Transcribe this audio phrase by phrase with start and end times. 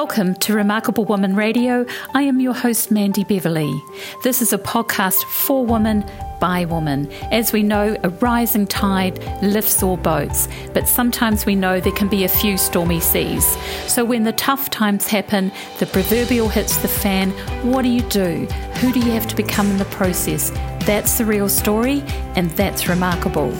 [0.00, 1.86] Welcome to Remarkable Woman Radio.
[2.14, 3.82] I am your host, Mandy Beverley.
[4.22, 6.04] This is a podcast for women
[6.38, 7.10] by women.
[7.32, 12.08] As we know, a rising tide lifts all boats, but sometimes we know there can
[12.08, 13.46] be a few stormy seas.
[13.86, 17.30] So when the tough times happen, the proverbial hits the fan,
[17.62, 18.44] what do you do?
[18.80, 20.50] Who do you have to become in the process?
[20.84, 22.04] That's the real story,
[22.34, 23.50] and that's remarkable.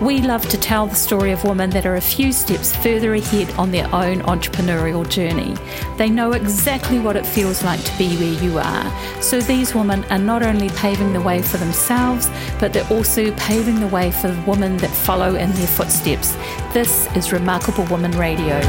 [0.00, 3.50] We love to tell the story of women that are a few steps further ahead
[3.58, 5.56] on their own entrepreneurial journey.
[5.96, 9.20] They know exactly what it feels like to be where you are.
[9.20, 12.30] So these women are not only paving the way for themselves,
[12.60, 16.36] but they're also paving the way for the women that follow in their footsteps.
[16.72, 18.60] This is Remarkable Woman Radio.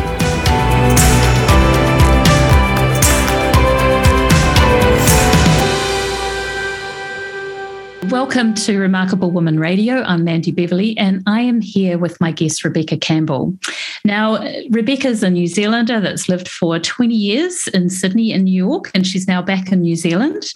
[8.09, 10.01] Welcome to Remarkable Woman Radio.
[10.01, 13.55] I'm Mandy Beverley, and I am here with my guest, Rebecca Campbell.
[14.03, 18.89] Now, Rebecca's a New Zealander that's lived for 20 years in Sydney and New York,
[18.95, 20.51] and she's now back in New Zealand.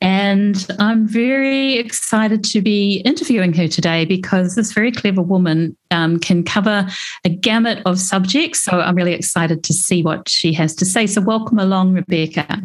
[0.00, 6.20] And I'm very excited to be interviewing her today because this very clever woman um,
[6.20, 6.88] can cover
[7.24, 8.62] a gamut of subjects.
[8.62, 11.08] So I'm really excited to see what she has to say.
[11.08, 12.62] So, welcome along, Rebecca.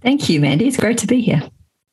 [0.00, 0.68] Thank you, Mandy.
[0.68, 1.42] It's great to be here.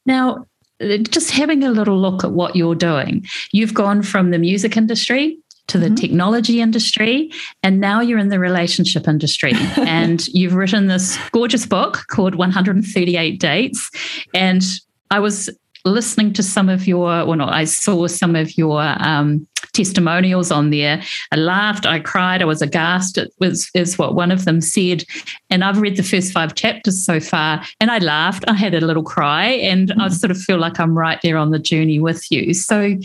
[0.06, 0.46] Now,
[0.80, 3.26] just having a little look at what you're doing.
[3.52, 5.38] You've gone from the music industry
[5.68, 5.96] to the mm-hmm.
[5.96, 7.32] technology industry,
[7.64, 9.54] and now you're in the relationship industry.
[9.78, 13.90] and you've written this gorgeous book called 138 Dates.
[14.34, 14.64] And
[15.10, 15.50] I was
[15.86, 20.70] listening to some of your, well, no, I saw some of your um, testimonials on
[20.70, 21.02] there.
[21.32, 23.18] I laughed, I cried, I was aghast.
[23.18, 25.04] It was is what one of them said.
[25.50, 28.46] And I've read the first five chapters so far, and I laughed.
[28.48, 30.14] I had a little cry, and I mm-hmm.
[30.14, 32.54] sort of feel like I'm right there on the journey with you.
[32.54, 32.98] So,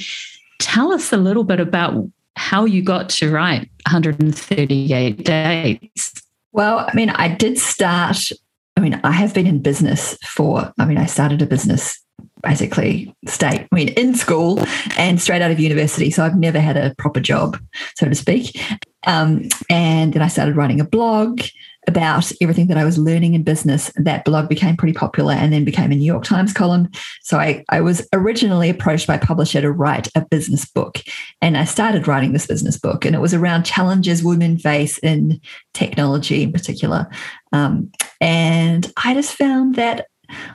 [0.58, 6.22] tell us a little bit about how you got to write 138 Dates.
[6.52, 8.30] Well, I mean, I did start.
[8.76, 10.72] I mean, I have been in business for.
[10.78, 12.00] I mean, I started a business
[12.42, 14.62] basically state, I mean, in school
[14.96, 16.10] and straight out of university.
[16.10, 17.58] So I've never had a proper job,
[17.96, 18.60] so to speak.
[19.06, 21.40] Um, and then I started writing a blog
[21.88, 23.90] about everything that I was learning in business.
[23.96, 26.90] That blog became pretty popular and then became a New York Times column.
[27.22, 31.00] So I, I was originally approached by a publisher to write a business book.
[31.40, 35.40] And I started writing this business book, and it was around challenges women face in
[35.72, 37.08] technology in particular.
[37.52, 37.90] Um,
[38.20, 40.08] and I just found that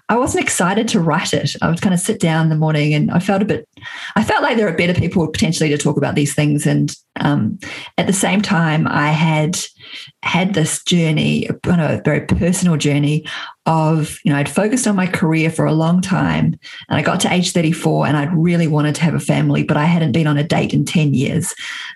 [0.10, 1.56] I wasn't excited to write it.
[1.62, 3.68] I would kind of sit down in the morning and I felt a bit,
[4.16, 6.66] I felt like there are better people potentially to talk about these things.
[6.66, 7.60] And um,
[7.98, 9.58] at the same time, I had
[10.22, 13.26] had this journey, you know, a very personal journey
[13.66, 16.58] of, you know, I'd focused on my career for a long time
[16.90, 19.78] and I got to age 34 and I'd really wanted to have a family, but
[19.78, 21.54] I hadn't been on a date in 10 years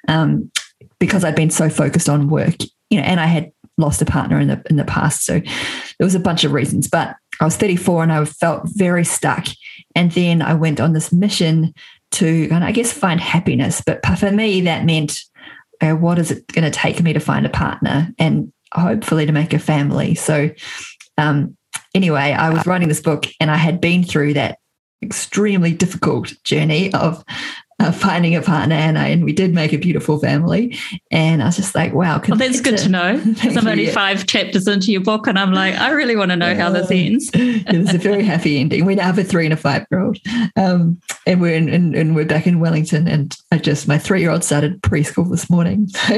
[0.08, 0.52] um,
[1.00, 2.56] because I'd been so focused on work,
[2.90, 5.26] you know, and I had lost a partner in the in the past.
[5.26, 6.88] So there was a bunch of reasons.
[6.88, 9.48] But I was 34 and I felt very stuck.
[9.96, 11.74] And then I went on this mission
[12.12, 13.82] to, and I guess, find happiness.
[13.86, 15.20] But for me, that meant
[15.82, 19.32] uh, what is it going to take me to find a partner and hopefully to
[19.32, 20.16] make a family?
[20.16, 20.50] So,
[21.18, 21.56] um,
[21.94, 24.60] anyway, I was writing this book and I had been through that
[25.02, 27.24] extremely difficult journey of
[27.80, 30.78] uh, finding a partner and I, and we did make a beautiful family.
[31.12, 32.22] And I was just like, wow.
[32.28, 35.40] Well, that's good to, to know because I'm only five chapters into your book and
[35.40, 37.30] I'm like, I really want to know uh, how this ends.
[37.34, 38.86] it was a very happy ending.
[38.86, 40.18] We now have a three and a five year old.
[40.58, 44.22] Um, and we're in, in, and we're back in Wellington and I just, my three
[44.22, 45.88] year old started preschool this morning.
[46.10, 46.16] So,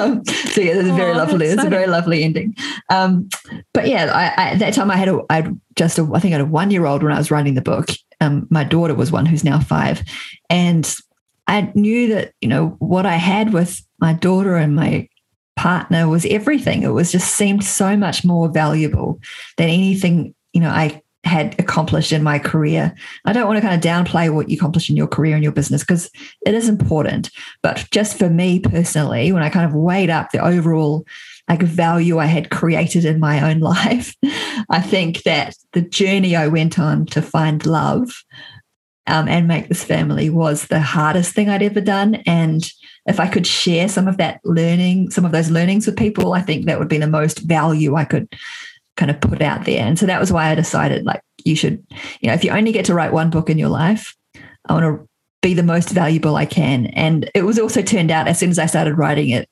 [0.00, 2.54] um, so yeah, it's a very lovely, it's a very lovely ending.
[2.88, 3.28] Um,
[3.74, 6.20] but yeah, I, I, at that time I had a, I had just a, I
[6.20, 8.64] think I had a one year old when I was writing the book um, my
[8.64, 10.02] daughter was one who's now five.
[10.50, 10.92] And
[11.46, 15.08] I knew that, you know, what I had with my daughter and my
[15.56, 16.82] partner was everything.
[16.82, 19.20] It was just seemed so much more valuable
[19.56, 22.94] than anything, you know, I had accomplished in my career.
[23.24, 25.52] I don't want to kind of downplay what you accomplish in your career and your
[25.52, 26.10] business because
[26.46, 27.30] it is important.
[27.62, 31.04] But just for me personally, when I kind of weighed up the overall
[31.48, 34.14] like value I had created in my own life.
[34.70, 38.22] I think that the journey I went on to find love
[39.06, 42.16] um, and make this family was the hardest thing I'd ever done.
[42.26, 42.70] And
[43.06, 46.42] if I could share some of that learning, some of those learnings with people, I
[46.42, 48.28] think that would be the most value I could
[48.98, 49.84] kind of put out there.
[49.84, 51.82] And so that was why I decided like you should,
[52.20, 54.14] you know, if you only get to write one book in your life,
[54.66, 55.08] I want to
[55.40, 56.86] be the most valuable I can.
[56.86, 59.48] And it was also turned out as soon as I started writing it,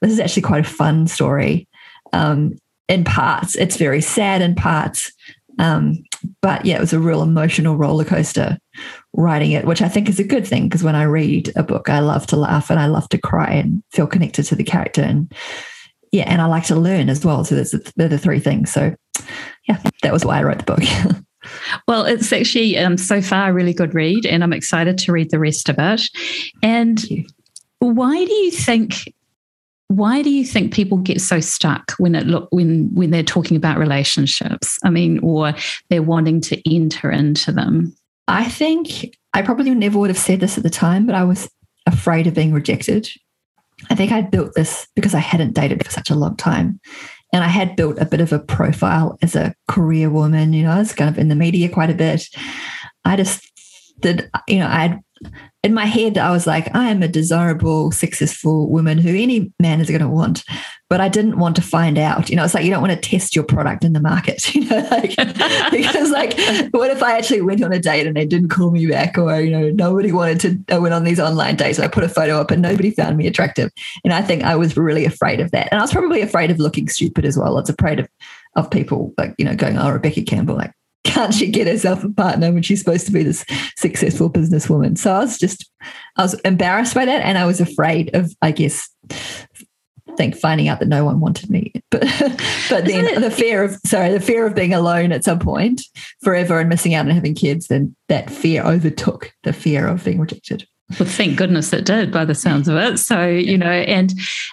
[0.00, 1.68] this is actually quite a fun story.
[2.12, 2.56] Um,
[2.88, 5.12] in parts, it's very sad in parts.
[5.58, 6.04] Um,
[6.40, 8.58] but yeah, it was a real emotional roller coaster
[9.12, 11.88] writing it, which I think is a good thing because when I read a book,
[11.88, 15.02] I love to laugh and I love to cry and feel connected to the character.
[15.02, 15.32] And
[16.12, 17.44] yeah, and I like to learn as well.
[17.44, 18.72] So that's they're the three things.
[18.72, 18.94] So
[19.68, 21.22] yeah, that was why I wrote the book.
[21.88, 25.30] well, it's actually um, so far a really good read, and I'm excited to read
[25.30, 26.02] the rest of it.
[26.62, 27.04] And
[27.80, 29.12] why do you think?
[29.88, 33.56] Why do you think people get so stuck when it look when when they're talking
[33.56, 34.78] about relationships?
[34.84, 35.54] I mean, or
[35.88, 37.94] they're wanting to enter into them.
[38.26, 41.50] I think I probably never would have said this at the time, but I was
[41.86, 43.08] afraid of being rejected.
[43.90, 46.80] I think I built this because I hadn't dated for such a long time.
[47.32, 50.52] And I had built a bit of a profile as a career woman.
[50.52, 52.26] You know, I was kind of in the media quite a bit.
[53.04, 53.46] I just
[54.00, 55.00] did, you know, I had
[55.64, 59.80] in my head, I was like, I am a desirable, successful woman who any man
[59.80, 60.44] is going to want.
[60.88, 62.30] But I didn't want to find out.
[62.30, 64.54] You know, it's like you don't want to test your product in the market.
[64.58, 65.16] You know, like
[65.70, 66.38] because like,
[66.72, 69.40] what if I actually went on a date and they didn't call me back, or
[69.40, 70.74] you know, nobody wanted to.
[70.74, 71.78] I went on these online dates.
[71.78, 73.70] I put a photo up and nobody found me attractive.
[74.04, 75.68] And I think I was really afraid of that.
[75.70, 77.56] And I was probably afraid of looking stupid as well.
[77.56, 78.08] I was afraid of
[78.56, 80.72] of people like you know going, oh, Rebecca Campbell, like
[81.04, 83.44] can't she get herself a partner when she's supposed to be this
[83.76, 84.98] successful businesswoman?
[84.98, 85.70] So I was just,
[86.16, 87.22] I was embarrassed by that.
[87.22, 91.50] And I was afraid of, I guess, I think finding out that no one wanted
[91.50, 91.72] me.
[91.90, 92.02] But,
[92.68, 95.80] but then the fear of, sorry, the fear of being alone at some point
[96.22, 100.20] forever and missing out and having kids, then that fear overtook the fear of being
[100.20, 100.66] rejected.
[100.98, 102.98] Well, thank goodness it did by the sounds of it.
[102.98, 104.12] So, you know, and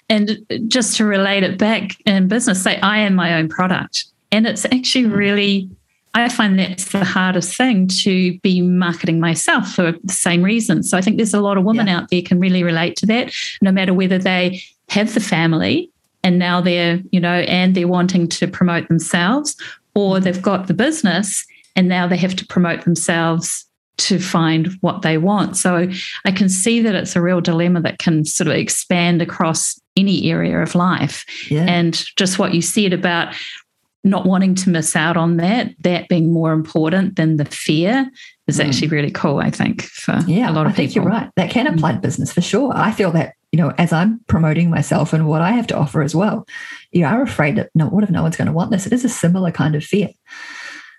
[0.10, 0.38] and
[0.68, 4.06] just to relate it back in business, say I am my own product.
[4.32, 5.70] And it's actually really
[6.16, 10.82] I find that's the hardest thing to be marketing myself for the same reason.
[10.82, 11.98] So I think there's a lot of women yeah.
[11.98, 15.92] out there can really relate to that, no matter whether they have the family
[16.24, 19.56] and now they're, you know, and they're wanting to promote themselves,
[19.94, 21.46] or they've got the business
[21.76, 23.66] and now they have to promote themselves
[23.98, 25.58] to find what they want.
[25.58, 25.88] So
[26.26, 30.30] I can see that it's a real dilemma that can sort of expand across any
[30.30, 31.26] area of life.
[31.50, 31.66] Yeah.
[31.66, 33.34] And just what you said about
[34.06, 38.10] not wanting to miss out on that, that being more important than the fear
[38.48, 38.66] is mm.
[38.66, 41.04] actually really cool, I think, for yeah, a lot of I think people.
[41.04, 41.30] you're right.
[41.36, 42.72] That can apply to business for sure.
[42.76, 46.04] I feel that, you know, as I'm promoting myself and what I have to offer
[46.04, 46.48] as well,
[46.92, 48.86] you are afraid that no, what if no one's going to want this?
[48.86, 50.10] It is a similar kind of fear.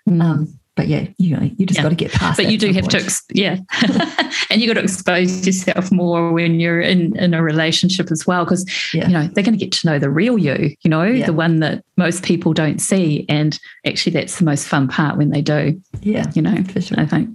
[0.07, 0.21] Mm.
[0.21, 1.83] Um, but yeah, you know, you just yeah.
[1.83, 2.37] got to get past.
[2.37, 3.09] But you do have point.
[3.09, 3.57] to, yeah,
[4.51, 8.45] and you got to expose yourself more when you're in in a relationship as well,
[8.45, 8.63] because
[8.93, 9.07] yeah.
[9.07, 10.75] you know they're going to get to know the real you.
[10.83, 11.25] You know, yeah.
[11.25, 15.31] the one that most people don't see, and actually that's the most fun part when
[15.31, 15.81] they do.
[16.01, 16.99] Yeah, you know, sure.
[16.99, 17.29] I think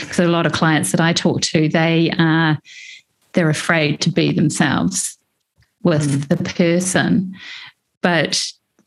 [0.00, 2.58] because a lot of clients that I talk to, they are
[3.34, 5.18] they're afraid to be themselves
[5.82, 6.28] with mm.
[6.28, 7.34] the person,
[8.00, 8.42] but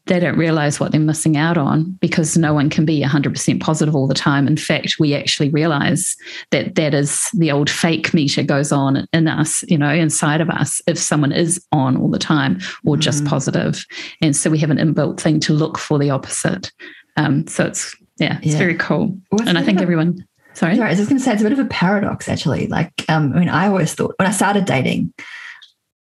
[0.07, 3.95] they don't realize what they're missing out on because no one can be 100% positive
[3.95, 4.47] all the time.
[4.47, 6.15] In fact, we actually realize
[6.49, 10.49] that that is the old fake meter goes on in us, you know, inside of
[10.49, 13.27] us if someone is on all the time or just mm.
[13.27, 13.85] positive.
[14.21, 16.71] And so we have an inbuilt thing to look for the opposite.
[17.15, 18.57] Um, so it's, yeah, it's yeah.
[18.57, 19.17] very cool.
[19.31, 20.75] Well, and I think everyone, sorry.
[20.75, 22.67] Sorry, I was just going to say it's a bit of a paradox actually.
[22.67, 25.13] Like, um, I mean, I always thought when I started dating,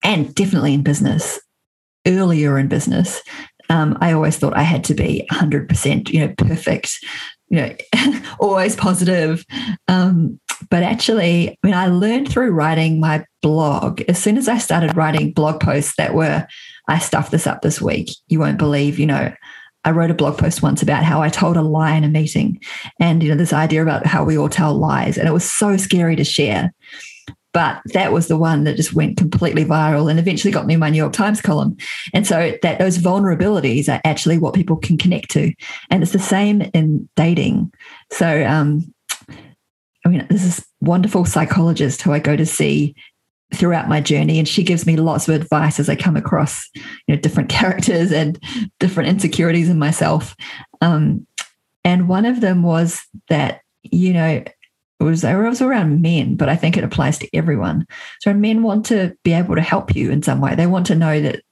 [0.04, 1.40] and definitely in business,
[2.06, 3.22] earlier in business,
[3.70, 6.98] um, I always thought I had to be 100%, you know, perfect,
[7.50, 7.76] you know,
[8.40, 9.46] always positive.
[9.88, 10.40] Um,
[10.70, 14.02] but actually, I mean, I learned through writing my blog.
[14.08, 16.48] As soon as I started writing blog posts that were,
[16.88, 19.34] I stuffed this up this week, you won't believe, you know,
[19.84, 22.60] I wrote a blog post once about how I told a lie in a meeting
[23.00, 25.18] and, you know, this idea about how we all tell lies.
[25.18, 26.74] And it was so scary to share.
[27.56, 30.90] But that was the one that just went completely viral and eventually got me my
[30.90, 31.78] New York Times column.
[32.14, 35.54] And so that those vulnerabilities are actually what people can connect to.
[35.90, 37.72] And it's the same in dating.
[38.12, 38.94] So um,
[40.06, 42.94] I mean, there's this is wonderful psychologist who I go to see
[43.54, 47.16] throughout my journey and she gives me lots of advice as i come across you
[47.16, 48.40] know different characters and
[48.80, 50.36] different insecurities in myself
[50.82, 51.26] um,
[51.84, 54.44] and one of them was that you know
[55.00, 57.86] it was, it was around men, but I think it applies to everyone.
[58.22, 60.56] So men want to be able to help you in some way.
[60.56, 61.44] They want to know that,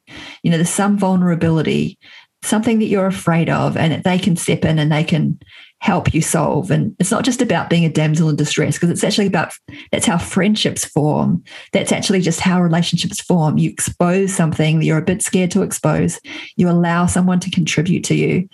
[0.43, 1.99] you know, there's some vulnerability,
[2.43, 5.39] something that you're afraid of, and that they can step in and they can
[5.79, 6.71] help you solve.
[6.71, 9.53] And it's not just about being a damsel in distress, because it's actually about
[9.91, 11.43] that's how friendships form.
[11.73, 13.57] That's actually just how relationships form.
[13.57, 16.19] You expose something that you're a bit scared to expose.
[16.55, 18.47] You allow someone to contribute to you.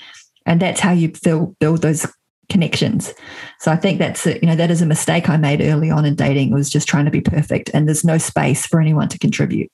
[0.48, 2.08] And that's how you build those
[2.50, 3.13] connections.
[3.60, 6.15] So I think that's you know that is a mistake I made early on in
[6.15, 9.72] dating was just trying to be perfect, and there's no space for anyone to contribute.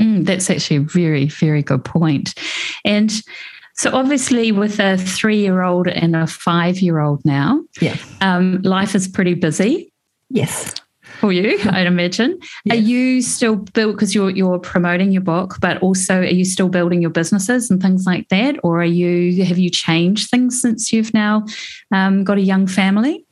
[0.00, 2.34] Mm, that's actually a very very good point,
[2.84, 3.12] and.
[3.78, 9.92] So obviously, with a three-year-old and a five-year-old now, yeah, um, life is pretty busy.
[10.30, 10.74] Yes.
[11.20, 12.38] For you, I'd imagine.
[12.64, 12.76] Yes.
[12.76, 16.68] Are you still built because you're you're promoting your book, but also are you still
[16.68, 20.92] building your businesses and things like that, or are you have you changed things since
[20.92, 21.44] you've now
[21.92, 23.24] um, got a young family?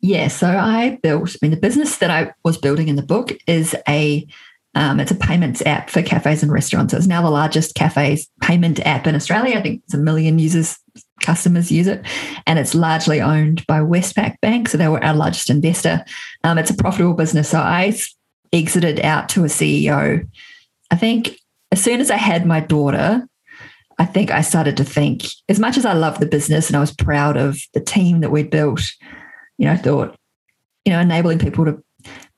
[0.00, 1.30] Yeah, so I built.
[1.30, 4.26] I mean, the business that I was building in the book is a
[4.76, 6.92] um, it's a payments app for cafes and restaurants.
[6.92, 9.56] It's now the largest cafes payment app in Australia.
[9.56, 10.78] I think it's a million users,
[11.20, 12.04] customers use it,
[12.46, 14.68] and it's largely owned by Westpac Bank.
[14.68, 16.04] So they were our largest investor.
[16.44, 17.50] Um, it's a profitable business.
[17.50, 17.96] So I
[18.52, 20.26] exited out to a CEO.
[20.90, 21.38] I think
[21.72, 23.26] as soon as I had my daughter,
[23.98, 26.80] I think I started to think, as much as I love the business and I
[26.80, 28.82] was proud of the team that we'd built,
[29.58, 30.16] you know, I thought,
[30.84, 31.82] you know, enabling people to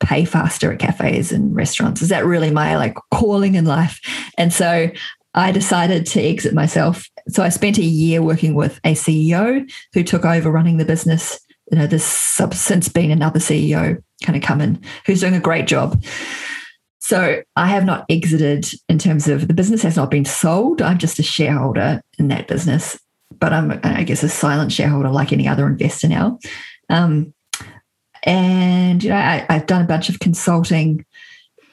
[0.00, 2.02] pay faster at cafes and restaurants?
[2.02, 4.00] Is that really my like calling in life?
[4.36, 4.90] And so
[5.34, 7.06] I decided to exit myself.
[7.28, 11.40] So I spent a year working with a CEO who took over running the business.
[11.70, 15.66] You know, there's since been another CEO kind of come in who's doing a great
[15.66, 16.02] job.
[17.00, 20.82] So I have not exited in terms of the business has not been sold.
[20.82, 22.98] I'm just a shareholder in that business,
[23.38, 26.38] but I'm, I guess, a silent shareholder like any other investor now.
[26.90, 27.32] Um,
[28.24, 31.04] and you know, I, I've done a bunch of consulting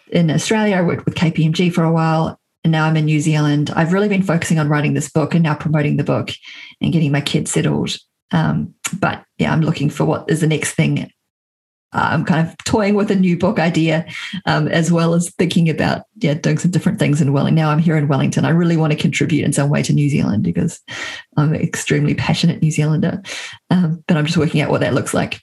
[0.10, 0.78] in Australia.
[0.78, 3.70] I worked with KPMG for a while, and now I'm in New Zealand.
[3.76, 6.32] I've really been focusing on writing this book and now promoting the book
[6.82, 7.96] and getting my kids settled.
[8.32, 11.04] Um, but yeah, I'm looking for what is the next thing.
[11.94, 14.08] Uh, I'm kind of toying with a new book idea,
[14.48, 17.54] um, as well as thinking about yeah doing some different things in Wellington.
[17.54, 18.46] Now I'm here in Wellington.
[18.46, 20.82] I really want to contribute in some way to New Zealand because
[21.38, 23.22] I'm an extremely passionate New Zealander.
[23.70, 25.40] Um, but I'm just working out what that looks like.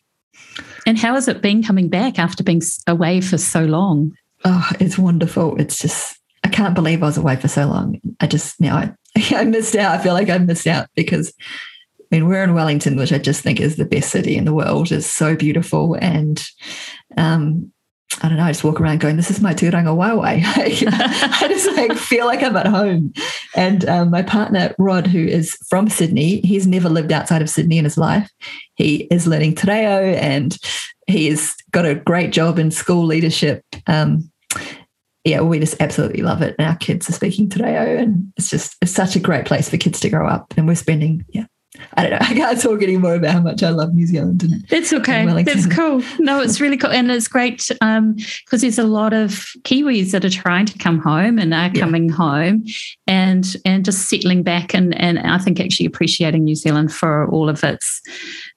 [0.87, 4.13] And how has it been coming back after being away for so long?
[4.45, 5.57] Oh, it's wonderful.
[5.61, 8.01] It's just, I can't believe I was away for so long.
[8.21, 8.93] I just, now I,
[9.35, 9.99] I missed out.
[9.99, 11.33] I feel like I missed out because
[12.13, 14.53] I mean, we're in Wellington, which I just think is the best city in the
[14.53, 14.93] world.
[14.93, 15.95] It's so beautiful.
[15.95, 16.47] And
[17.17, 17.73] um,
[18.21, 20.43] I don't know, I just walk around going, this is my Turanga Waewae.
[21.43, 23.15] I just like feel like I'm at home.
[23.57, 27.79] And um, my partner, Rod, who is from Sydney, he's never lived outside of Sydney
[27.79, 28.31] in his life.
[28.75, 30.57] He is learning Te Reo and
[31.07, 33.65] he has got a great job in school leadership.
[33.87, 34.31] Um,
[35.25, 36.57] yeah, we just absolutely love it.
[36.59, 39.69] And our kids are speaking Te Reo and it's just, it's such a great place
[39.69, 40.53] for kids to grow up.
[40.57, 41.47] And we're spending, yeah,
[41.95, 42.19] I don't know.
[42.21, 44.43] I can't talk anymore about how much I love New Zealand.
[44.43, 45.25] And, it's okay.
[45.45, 46.03] That's cool.
[46.19, 46.91] No, it's really cool.
[46.91, 48.17] And it's great because um,
[48.51, 49.31] there's a lot of
[49.63, 52.65] Kiwis that are trying to come home and are coming home
[53.07, 57.49] and and just settling back and, and I think actually appreciating New Zealand for all
[57.49, 58.03] of its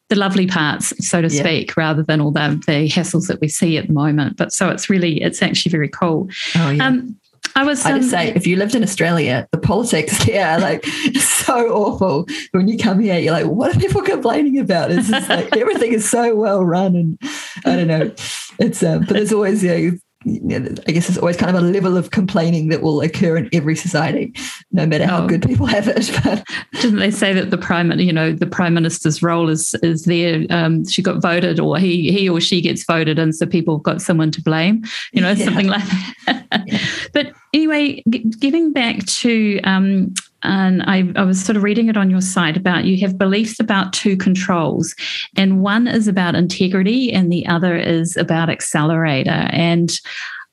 [0.09, 1.41] the lovely parts, so to yeah.
[1.41, 4.37] speak, rather than all the, the hassles that we see at the moment.
[4.37, 6.29] But so it's really, it's actually very cool.
[6.55, 6.87] Oh, yeah.
[6.87, 7.19] Um,
[7.55, 7.85] I was.
[7.85, 12.27] Um, I just say, if you lived in Australia, the politics here like so awful.
[12.51, 14.91] When you come here, you're like, what are people complaining about?
[14.91, 17.17] It's just like everything is so well run, and
[17.65, 18.13] I don't know.
[18.59, 19.91] It's um, but there's always yeah,
[20.27, 23.75] I guess there's always kind of a level of complaining that will occur in every
[23.75, 24.33] society,
[24.71, 25.27] no matter how oh.
[25.27, 26.11] good people have it.
[26.25, 26.43] But
[26.81, 30.45] didn't they say that the prime, you know, the prime minister's role is is there?
[30.49, 33.83] Um, she got voted, or he he or she gets voted, and so people have
[33.83, 35.45] got someone to blame, you know, yeah.
[35.45, 35.83] something like
[36.25, 36.45] that.
[36.65, 36.79] yeah.
[37.13, 38.03] But anyway,
[38.39, 42.55] getting back to um, and I, I, was sort of reading it on your site
[42.55, 44.93] about you have beliefs about two controls,
[45.35, 49.49] and one is about integrity, and the other is about accelerator.
[49.51, 49.91] And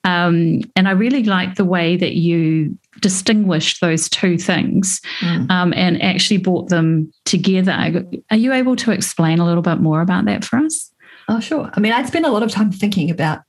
[0.03, 5.49] um, and I really like the way that you distinguished those two things mm.
[5.51, 8.05] um, and actually brought them together.
[8.31, 10.91] Are you able to explain a little bit more about that for us?
[11.29, 11.69] Oh, sure.
[11.73, 13.41] I mean, I'd spent a lot of time thinking about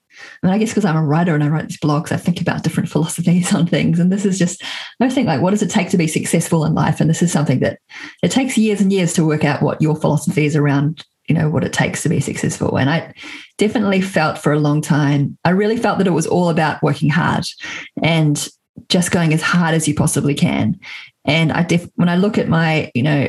[0.42, 2.62] Mean, I guess because I'm a writer and I write these blogs, I think about
[2.62, 3.98] different philosophies on things.
[3.98, 4.62] And this is just,
[5.00, 7.00] I think like, what does it take to be successful in life?
[7.00, 7.78] And this is something that
[8.22, 11.48] it takes years and years to work out what your philosophy is around, you know,
[11.48, 12.76] what it takes to be successful.
[12.76, 13.14] And I
[13.58, 17.10] definitely felt for a long time, I really felt that it was all about working
[17.10, 17.44] hard
[18.02, 18.48] and
[18.88, 20.78] just going as hard as you possibly can.
[21.24, 23.28] And I def, when I look at my, you know,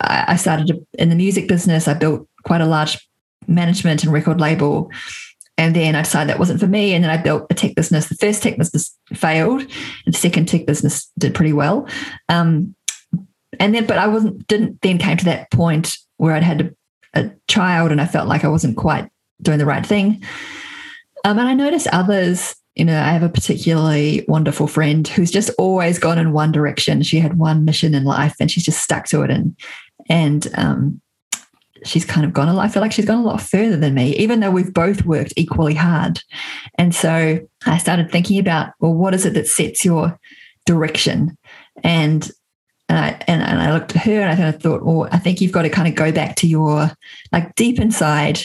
[0.00, 1.88] I started in the music business.
[1.88, 2.98] I built quite a large
[3.46, 4.90] management and record label
[5.58, 6.94] and then I decided that wasn't for me.
[6.94, 8.08] And then I built a tech business.
[8.08, 11.88] The first tech business failed, and the second tech business did pretty well.
[12.28, 12.74] Um,
[13.58, 16.74] and then, but I wasn't didn't then came to that point where I'd had
[17.14, 19.08] a, a child, and I felt like I wasn't quite
[19.40, 20.22] doing the right thing.
[21.24, 22.54] Um, and I noticed others.
[22.74, 27.02] You know, I have a particularly wonderful friend who's just always gone in one direction.
[27.02, 29.30] She had one mission in life, and she's just stuck to it.
[29.30, 29.56] And
[30.10, 31.00] and um,
[31.86, 32.64] she's kind of gone a lot.
[32.64, 35.32] I feel like she's gone a lot further than me, even though we've both worked
[35.36, 36.20] equally hard.
[36.76, 40.18] And so I started thinking about, well, what is it that sets your
[40.64, 41.36] direction?
[41.82, 42.30] And
[42.88, 45.18] and I and, and I looked at her and I kind of thought, well, I
[45.18, 46.90] think you've got to kind of go back to your
[47.32, 48.40] like deep inside,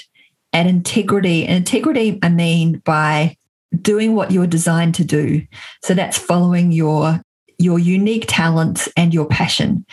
[0.53, 1.45] and integrity.
[1.45, 3.35] And integrity, I mean by
[3.81, 5.45] doing what you're designed to do.
[5.83, 7.21] So that's following your
[7.57, 9.85] your unique talents and your passion.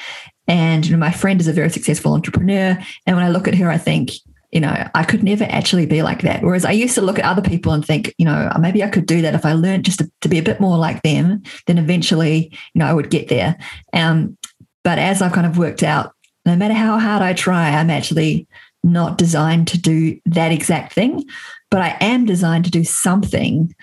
[0.49, 2.79] And you know, my friend is a very successful entrepreneur.
[3.07, 4.13] And when I look at her, I think,
[4.51, 6.43] you know, I could never actually be like that.
[6.43, 9.07] Whereas I used to look at other people and think, you know, maybe I could
[9.07, 11.77] do that if I learned just to, to be a bit more like them, then
[11.77, 13.59] eventually, you know, I would get there.
[13.93, 14.39] Um,
[14.85, 16.15] but as I've kind of worked out,
[16.47, 18.49] no matter how hard I try, I'm actually
[18.83, 21.25] not designed to do that exact thing,
[21.71, 23.75] but I am designed to do something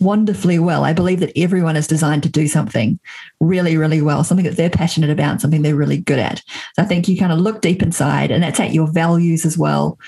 [0.00, 0.84] wonderfully well.
[0.84, 2.98] I believe that everyone is designed to do something
[3.40, 6.42] really, really well, something that they're passionate about, something they're really good at.
[6.74, 9.56] So I think you kind of look deep inside, and that's at your values as
[9.56, 9.98] well.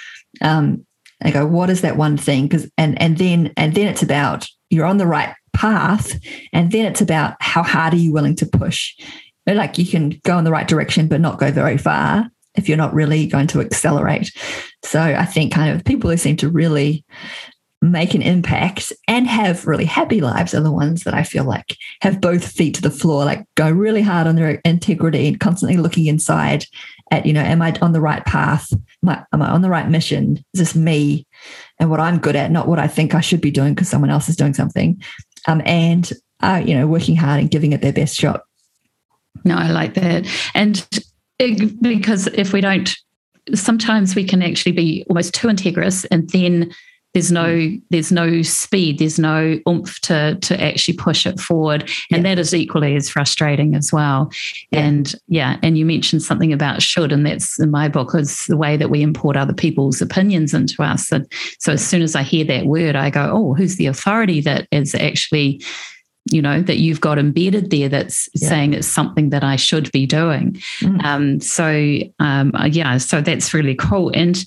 [0.41, 0.87] Um,
[1.21, 2.47] and go, what is that one thing?
[2.47, 6.19] Because and and then and then it's about you're on the right path,
[6.53, 8.95] and then it's about how hard are you willing to push.
[9.47, 12.77] Like you can go in the right direction, but not go very far if you're
[12.77, 14.33] not really going to accelerate.
[14.85, 17.05] So I think kind of people who seem to really
[17.83, 21.77] make an impact and have really happy lives are the ones that I feel like
[22.01, 25.77] have both feet to the floor, like go really hard on their integrity and constantly
[25.77, 26.65] looking inside
[27.11, 28.73] at, you know, am I on the right path?
[29.03, 30.39] Am I, am I on the right mission?
[30.55, 31.27] Is this me
[31.79, 34.11] and what I'm good at, not what I think I should be doing because someone
[34.11, 35.01] else is doing something?
[35.47, 38.43] Um, and, uh, you know, working hard and giving it their best shot.
[39.45, 40.27] No, I like that.
[40.55, 40.87] And
[41.39, 42.97] it, because if we don't,
[43.55, 46.75] sometimes we can actually be almost too integrous and then
[47.17, 47.83] there's no mm.
[47.89, 51.81] there's no speed there's no oomph to to actually push it forward
[52.11, 52.35] and yeah.
[52.35, 54.31] that is equally as frustrating as well
[54.71, 54.81] yeah.
[54.81, 58.57] and yeah and you mentioned something about should and that's in my book is the
[58.57, 61.27] way that we import other people's opinions into us and
[61.59, 64.69] so as soon as i hear that word i go oh who's the authority that
[64.71, 65.63] is actually
[66.31, 68.49] you know that you've got embedded there that's yeah.
[68.49, 70.55] saying it's something that I should be doing.
[70.81, 71.05] Mm.
[71.05, 74.11] Um, so um, yeah, so that's really cool.
[74.13, 74.45] And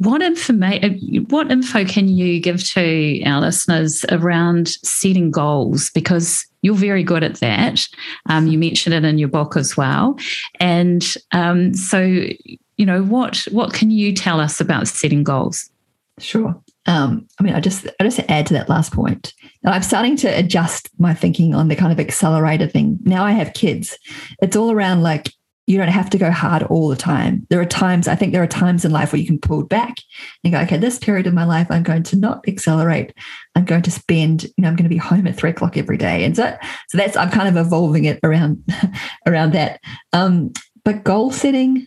[0.00, 5.90] what information, what info can you give to our listeners around setting goals?
[5.90, 7.86] Because you're very good at that.
[8.24, 10.18] Um, you mentioned it in your book as well,
[10.58, 15.70] and um, so you know what what can you tell us about setting goals?
[16.18, 16.58] Sure.
[16.86, 19.34] Um, I mean, I just I just add to that last point.
[19.62, 22.98] now I'm starting to adjust my thinking on the kind of accelerator thing.
[23.02, 23.98] Now I have kids.
[24.40, 25.34] It's all around like
[25.66, 27.46] you don't have to go hard all the time.
[27.48, 29.94] There are times, I think there are times in life where you can pull back
[30.42, 33.14] and go, okay, this period of my life, I'm going to not accelerate.
[33.54, 35.96] I'm going to spend, you know, I'm going to be home at three o'clock every
[35.96, 36.24] day.
[36.24, 36.56] And so,
[36.88, 38.64] so that's, I'm kind of evolving it around,
[39.26, 39.80] around that.
[40.12, 40.52] Um,
[40.84, 41.86] but goal setting,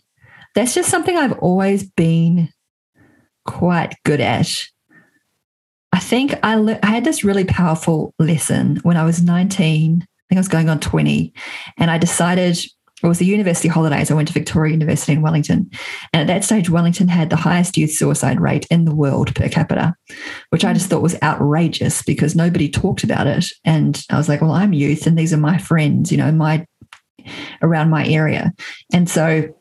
[0.55, 2.49] that's just something I've always been
[3.45, 4.65] quite good at.
[5.91, 10.01] I think I, le- I had this really powerful lesson when I was 19.
[10.01, 11.33] I think I was going on 20.
[11.77, 12.59] And I decided
[13.03, 14.09] it was the university holidays.
[14.09, 15.69] I went to Victoria University in Wellington.
[16.13, 19.49] And at that stage, Wellington had the highest youth suicide rate in the world per
[19.49, 19.93] capita,
[20.49, 23.45] which I just thought was outrageous because nobody talked about it.
[23.65, 26.65] And I was like, well, I'm youth and these are my friends, you know, my
[27.61, 28.53] around my area.
[28.93, 29.53] And so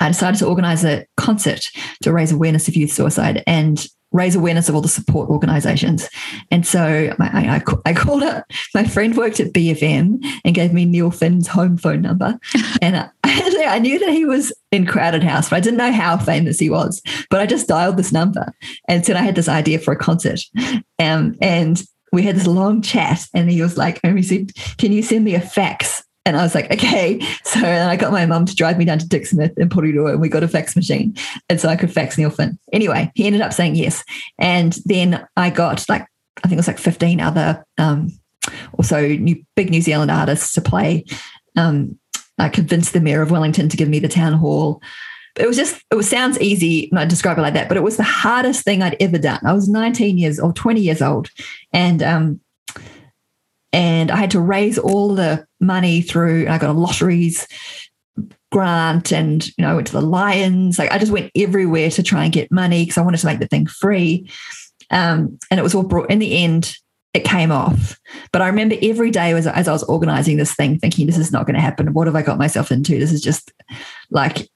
[0.00, 1.64] I decided to organize a concert
[2.02, 3.42] to raise awareness of youth suicide.
[3.46, 6.08] And raise awareness of all the support organizations.
[6.50, 8.44] And so I, I, I, called up,
[8.74, 12.38] my friend worked at BFM and gave me Neil Finn's home phone number.
[12.82, 16.16] and I, I knew that he was in Crowded House, but I didn't know how
[16.18, 17.02] famous he was.
[17.30, 18.52] But I just dialed this number
[18.88, 20.40] and said I had this idea for a concert.
[20.98, 24.92] Um, and we had this long chat and he was like, and he said, can
[24.92, 27.20] you send me a fax and I was like, okay.
[27.44, 30.20] So I got my mum to drive me down to Dick Smith in Porirua and
[30.22, 31.14] we got a fax machine.
[31.50, 32.58] And so I could fax Neil Finn.
[32.72, 34.02] Anyway, he ended up saying yes.
[34.38, 36.06] And then I got like,
[36.38, 38.08] I think it was like 15 other um,
[38.78, 41.04] also new, big New Zealand artists to play.
[41.56, 41.98] Um,
[42.38, 44.80] I convinced the mayor of Wellington to give me the town hall.
[45.38, 47.98] It was just, it was, sounds easy, not describe it like that, but it was
[47.98, 49.40] the hardest thing I'd ever done.
[49.44, 51.28] I was 19 years or 20 years old.
[51.72, 52.40] And um,
[53.72, 56.48] and I had to raise all the money through.
[56.48, 57.46] I got a lotteries
[58.50, 60.78] grant, and you know, I went to the Lions.
[60.78, 63.40] Like I just went everywhere to try and get money because I wanted to make
[63.40, 64.28] the thing free.
[64.90, 66.74] Um, and it was all brought in the end.
[67.14, 67.98] It came off,
[68.32, 71.30] but I remember every day as, as I was organizing this thing, thinking, "This is
[71.30, 71.92] not going to happen.
[71.92, 72.98] What have I got myself into?
[72.98, 73.52] This is just
[74.10, 74.48] like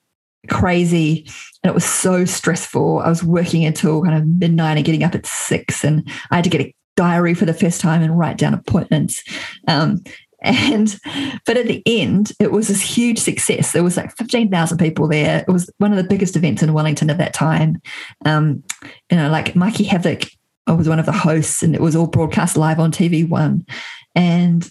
[0.49, 1.27] crazy
[1.67, 3.01] and it was so stressful.
[3.01, 6.45] I was working until kind of midnight and getting up at six, and I had
[6.45, 9.23] to get a diary for the first time and write down appointments.
[9.67, 10.03] Um,
[10.47, 10.99] and
[11.45, 13.73] but at the end, it was this huge success.
[13.73, 15.45] There was like fifteen thousand people there.
[15.47, 17.81] It was one of the biggest events in Wellington at that time.
[18.25, 18.63] Um,
[19.11, 20.29] you know, like Mikey Havoc
[20.69, 23.67] was one of the hosts, and it was all broadcast live on TV One.
[24.15, 24.69] And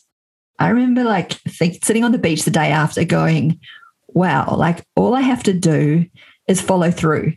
[0.58, 3.60] I remember like think, sitting on the beach the day after, going,
[4.08, 4.56] "Wow!
[4.56, 6.06] Like all I have to do
[6.48, 7.34] is follow through."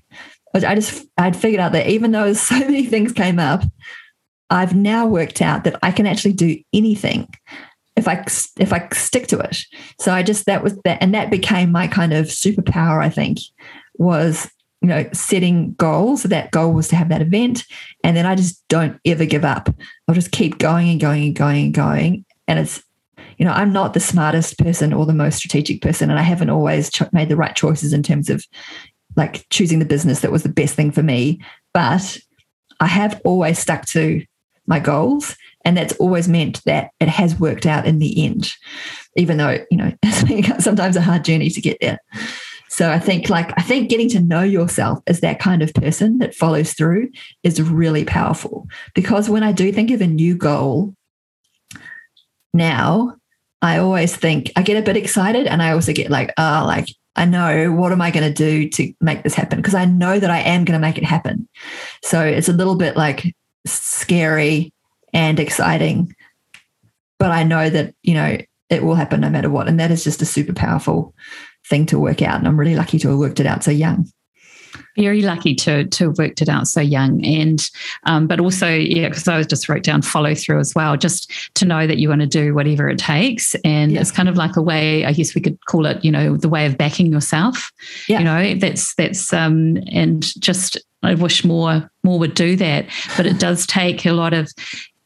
[0.55, 3.64] I just I'd figured out that even though so many things came up,
[4.51, 7.29] I've now worked out that I can actually do anything
[7.98, 8.24] if I
[8.62, 9.64] if I stick to it.
[9.98, 13.02] So I just that was that, and that became my kind of superpower.
[13.02, 13.40] I think
[13.98, 14.48] was
[14.80, 16.22] you know setting goals.
[16.22, 17.64] That goal was to have that event,
[18.04, 19.68] and then I just don't ever give up.
[20.06, 22.24] I'll just keep going and going and going and going.
[22.46, 22.82] And it's
[23.37, 26.50] you know I'm not the smartest person or the most strategic person, and I haven't
[26.50, 28.46] always ch- made the right choices in terms of
[29.16, 31.40] like choosing the business that was the best thing for me.
[31.74, 32.18] But
[32.78, 34.24] I have always stuck to
[34.68, 35.37] my goals.
[35.64, 38.52] And that's always meant that it has worked out in the end,
[39.16, 39.92] even though, you know,
[40.61, 41.98] sometimes a hard journey to get there.
[42.68, 46.18] So I think like I think getting to know yourself as that kind of person
[46.18, 47.11] that follows through
[47.42, 48.68] is really powerful.
[48.94, 50.94] Because when I do think of a new goal
[52.54, 53.16] now,
[53.62, 56.88] I always think I get a bit excited and I also get like, oh, like
[57.16, 59.59] I know what am I going to do to make this happen?
[59.59, 61.48] Because I know that I am going to make it happen.
[62.04, 63.35] So it's a little bit like
[63.66, 64.73] scary
[65.12, 66.14] and exciting.
[67.18, 68.38] But I know that, you know,
[68.71, 69.68] it will happen no matter what.
[69.68, 71.14] And that is just a super powerful
[71.68, 72.38] thing to work out.
[72.38, 74.07] And I'm really lucky to have worked it out so young
[74.98, 77.70] very lucky to to have worked it out so young and
[78.04, 81.30] um, but also yeah because i was just wrote down follow through as well just
[81.54, 84.00] to know that you want to do whatever it takes and yeah.
[84.00, 86.48] it's kind of like a way i guess we could call it you know the
[86.48, 87.70] way of backing yourself
[88.08, 88.18] yeah.
[88.18, 93.26] you know that's that's um and just I wish more more would do that, but
[93.26, 94.52] it does take a lot of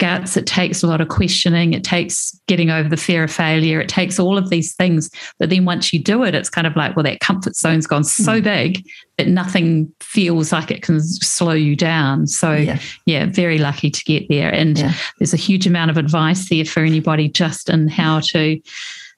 [0.03, 0.37] guts.
[0.37, 1.75] It takes a lot of questioning.
[1.75, 3.81] It takes getting over the fear of failure.
[3.81, 5.09] It takes all of these things.
[5.38, 8.03] But then once you do it, it's kind of like, well, that comfort zone's gone
[8.03, 8.43] so mm.
[8.43, 8.85] big
[9.17, 12.27] that nothing feels like it can slow you down.
[12.27, 14.53] So, yeah, yeah very lucky to get there.
[14.53, 14.93] And yeah.
[15.21, 18.61] there's a huge amount of advice there for anybody just in how to.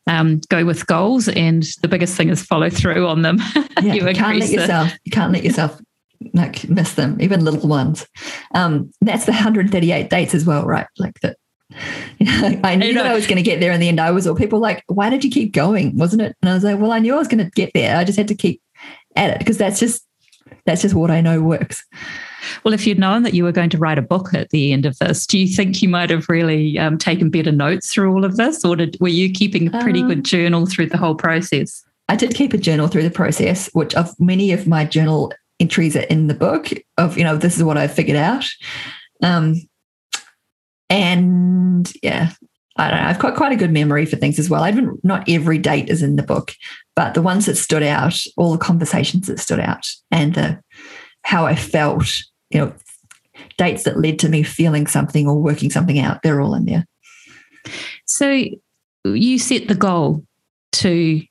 [0.06, 3.38] Um, go with goals, and the biggest thing is follow through on them.
[3.82, 4.92] Yeah, you, you can't let yourself.
[5.04, 5.80] You can't let yourself
[6.32, 8.06] like miss them, even little ones.
[8.54, 10.86] Um, that's the 138 dates as well, right?
[10.98, 11.36] Like that.
[12.18, 14.00] You know, I knew that I was going to get there in the end.
[14.00, 15.96] I was, or people like, why did you keep going?
[15.96, 16.36] Wasn't it?
[16.40, 17.96] And I was like, well, I knew I was going to get there.
[17.96, 18.62] I just had to keep
[19.16, 20.06] at it because that's just
[20.66, 21.84] that's just what I know works.
[22.62, 24.86] Well, if you'd known that you were going to write a book at the end
[24.86, 28.24] of this, do you think you might have really um, taken better notes through all
[28.24, 31.14] of this, or did, were you keeping a pretty um, good journal through the whole
[31.14, 31.84] process?
[32.08, 35.32] I did keep a journal through the process, which of many of my journal
[35.64, 38.44] entries are in the book of you know this is what I figured out.
[39.22, 39.54] Um,
[40.90, 42.32] and yeah,
[42.76, 43.08] I don't know.
[43.08, 44.62] I've got quite a good memory for things as well.
[44.62, 46.52] I haven't not every date is in the book,
[46.94, 50.60] but the ones that stood out, all the conversations that stood out, and the
[51.22, 52.06] how I felt,
[52.50, 52.74] you know,
[53.56, 56.86] dates that led to me feeling something or working something out, they're all in there.
[58.04, 58.44] So
[59.06, 60.26] you set the goal
[60.72, 61.22] to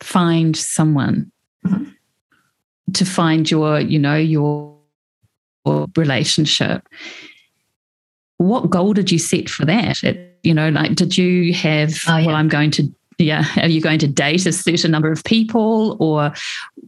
[0.00, 1.30] find someone.
[1.66, 1.89] Mm-hmm
[2.94, 4.76] to find your, you know, your,
[5.66, 6.86] your relationship.
[8.38, 10.02] What goal did you set for that?
[10.02, 12.26] It, you know, like did you have, oh, yeah.
[12.26, 15.96] well, I'm going to yeah are you going to date a certain number of people
[16.00, 16.32] or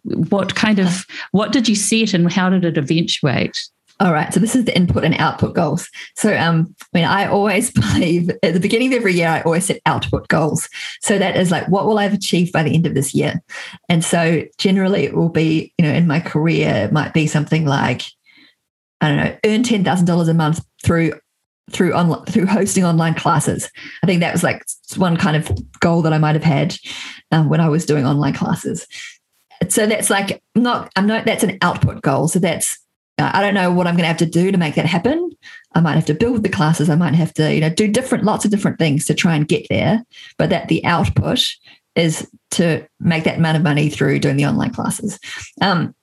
[0.05, 3.59] what kind of uh, what did you set and how did it eventuate
[4.01, 4.33] all right.
[4.33, 5.89] So this is the input and output goals.
[6.17, 9.67] So um, I mean, I always believe at the beginning of every year, I always
[9.67, 10.69] set output goals.
[11.01, 13.41] So that is like, what will I have achieved by the end of this year?
[13.89, 17.65] And so generally it will be, you know, in my career, it might be something
[17.65, 18.03] like,
[19.01, 21.15] I don't know, earn ten thousand dollars a month through
[21.71, 23.71] through on through hosting online classes.
[24.03, 24.65] I think that was like
[24.97, 25.51] one kind of
[25.81, 26.77] goal that I might have had
[27.31, 28.87] um, when I was doing online classes.
[29.69, 32.29] So that's like not I'm not that's an output goal.
[32.29, 32.79] So that's
[33.19, 35.31] I don't know what I'm going to have to do to make that happen.
[35.75, 36.89] I might have to build the classes.
[36.89, 39.47] I might have to, you know, do different, lots of different things to try and
[39.47, 40.03] get there.
[40.39, 41.45] But that the output
[41.95, 45.19] is to make that amount of money through doing the online classes.
[45.61, 45.95] Um,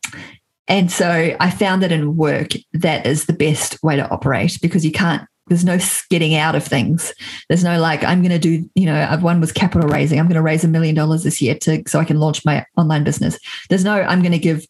[0.67, 4.85] and so I found that in work, that is the best way to operate because
[4.85, 5.79] you can't, there's no
[6.11, 7.11] getting out of things.
[7.47, 10.19] There's no like, I'm going to do, you know, one was capital raising.
[10.19, 12.63] I'm going to raise a million dollars this year to, so I can launch my
[12.77, 13.39] online business.
[13.67, 14.63] There's no, I'm going to give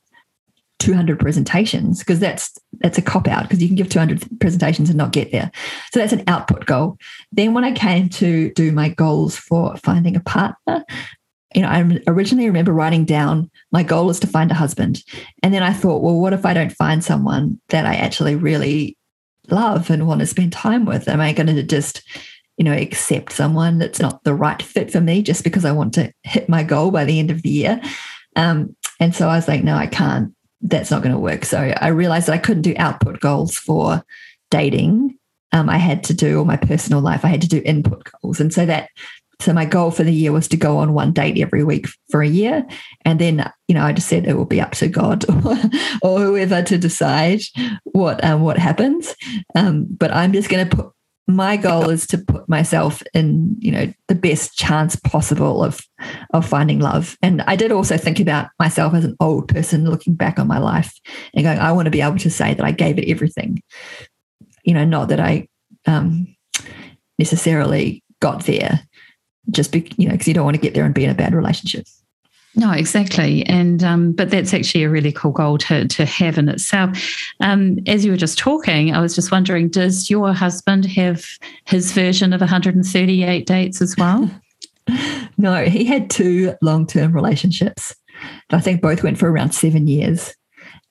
[0.80, 4.98] 200 presentations because that's that's a cop out because you can give 200 presentations and
[4.98, 5.52] not get there.
[5.92, 6.98] So that's an output goal.
[7.32, 10.84] Then when i came to do my goals for finding a partner
[11.56, 15.04] you know i originally remember writing down my goal is to find a husband.
[15.44, 18.98] And then i thought well what if i don't find someone that i actually really
[19.50, 21.08] love and want to spend time with?
[21.08, 22.02] Am i going to just
[22.58, 25.94] you know accept someone that's not the right fit for me just because i want
[25.94, 27.82] to hit my goal by the end of the year?
[28.38, 31.46] Um, and so i was like no i can't that's not going to work.
[31.46, 34.04] So I realized that I couldn't do output goals for
[34.52, 35.18] dating.
[35.52, 37.26] Um, I had to do all my personal life.
[37.26, 38.90] I had to do input goals, and so that
[39.42, 42.22] so my goal for the year was to go on one date every week for
[42.22, 42.66] a year.
[43.06, 45.56] And then, you know, I just said it will be up to God or,
[46.02, 47.40] or whoever to decide
[47.84, 49.16] what um, what happens.
[49.56, 50.92] Um, but I'm just going to put
[51.30, 55.80] my goal is to put myself in, you know, the best chance possible of
[56.34, 57.18] of finding love.
[57.22, 60.58] And I did also think about myself as an old person looking back on my
[60.58, 60.94] life
[61.34, 63.62] and going, I want to be able to say that I gave it everything.
[64.64, 65.48] You know, not that I
[65.86, 66.36] um,
[67.18, 68.82] necessarily got there
[69.52, 71.16] just be, you know, because you don't want to get there and be in a
[71.16, 71.86] bad relationship.
[72.56, 76.50] No, exactly, and um, but that's actually a really cool goal to to have in
[76.50, 76.90] itself.
[77.42, 81.26] Um, as you were just talking, I was just wondering, does your husband have
[81.66, 84.30] his version of 138 dates as well?
[85.38, 87.96] no, he had two long term relationships.
[88.50, 90.36] I think both went for around seven years,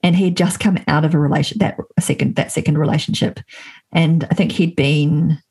[0.03, 3.40] and he'd just come out of a relation that second that second relationship,
[3.92, 5.42] and I think he'd been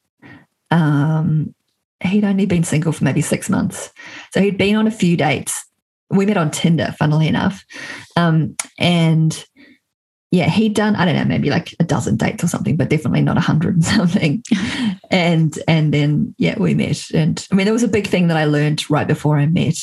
[0.72, 1.54] um,
[2.02, 3.92] he'd only been single for maybe six months.
[4.32, 5.66] So he'd been on a few dates.
[6.10, 7.66] We met on Tinder, funnily enough.
[8.16, 9.46] Um, and
[10.32, 13.22] yeah, he'd done, I don't know, maybe like a dozen dates or something, but definitely
[13.22, 14.44] not a hundred and something.
[15.10, 17.10] and and then yeah, we met.
[17.14, 19.78] And I mean, there was a big thing that I learned right before I met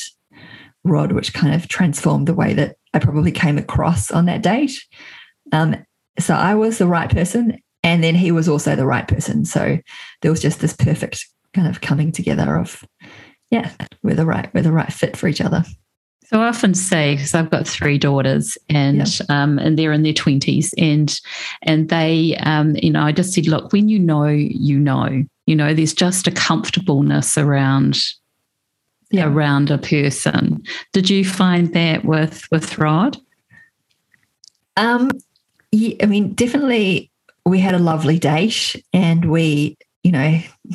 [0.83, 4.73] Rod, which kind of transformed the way that I probably came across on that date.
[5.51, 5.75] Um,
[6.19, 9.45] so I was the right person and then he was also the right person.
[9.45, 9.77] So
[10.21, 12.83] there was just this perfect kind of coming together of
[13.49, 13.71] yeah
[14.03, 15.63] we're the right we're the right fit for each other
[16.27, 19.29] so I often say because I've got three daughters and yep.
[19.29, 21.19] um, and they're in their twenties and
[21.63, 25.55] and they um, you know I just said look when you know you know you
[25.55, 27.97] know there's just a comfortableness around
[29.11, 29.27] yep.
[29.27, 30.63] around a person.
[30.93, 33.17] Did you find that with with Rod?
[34.77, 35.11] Um,
[35.71, 37.11] yeah, I mean definitely
[37.45, 40.39] we had a lovely date and we you know,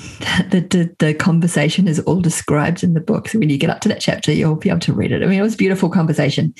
[0.50, 3.28] the, the, the conversation is all described in the book.
[3.28, 5.22] So when you get up to that chapter, you'll be able to read it.
[5.22, 6.52] I mean, it was a beautiful conversation.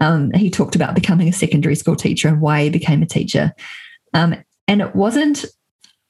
[0.00, 3.52] Um, he talked about becoming a secondary school teacher and why he became a teacher.
[4.14, 5.44] Um, and it wasn't,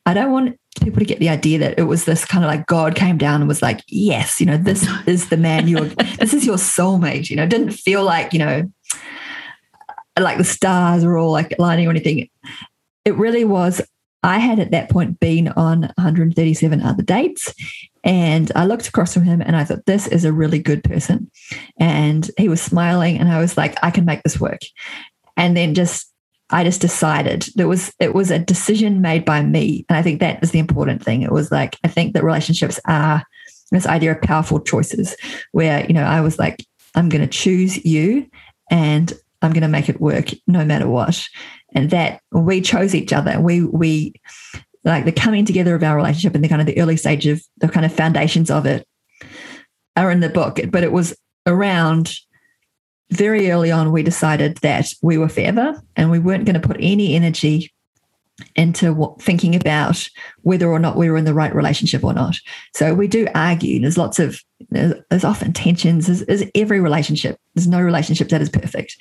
[0.06, 2.66] I don't want people to get the idea that it was this kind of like
[2.66, 5.86] God came down and was like, yes, you know, this is the man you're,
[6.20, 7.28] this is your soulmate.
[7.28, 8.70] You know, it didn't feel like, you know,
[10.16, 12.28] like the stars were all like aligning or anything.
[13.04, 13.82] It really was
[14.24, 17.54] I had at that point been on 137 other dates.
[18.02, 21.30] And I looked across from him and I thought, this is a really good person.
[21.78, 24.60] And he was smiling, and I was like, I can make this work.
[25.36, 26.10] And then just,
[26.50, 29.84] I just decided there was, it was a decision made by me.
[29.88, 31.22] And I think that is the important thing.
[31.22, 33.22] It was like, I think that relationships are
[33.72, 35.16] this idea of powerful choices
[35.52, 38.28] where, you know, I was like, I'm going to choose you
[38.70, 41.26] and I'm going to make it work no matter what
[41.74, 43.40] and that we chose each other.
[43.40, 44.14] We we
[44.84, 47.42] like the coming together of our relationship and the kind of the early stage of
[47.58, 48.86] the kind of foundations of it
[49.96, 50.60] are in the book.
[50.70, 52.14] But it was around
[53.10, 56.76] very early on we decided that we were forever and we weren't going to put
[56.80, 57.72] any energy
[58.56, 60.08] into what, thinking about
[60.42, 62.36] whether or not we were in the right relationship or not.
[62.74, 63.80] So we do argue.
[63.80, 66.06] There's lots of there's, there's often tensions.
[66.06, 67.38] There's every relationship.
[67.54, 68.96] There's no relationship that is perfect.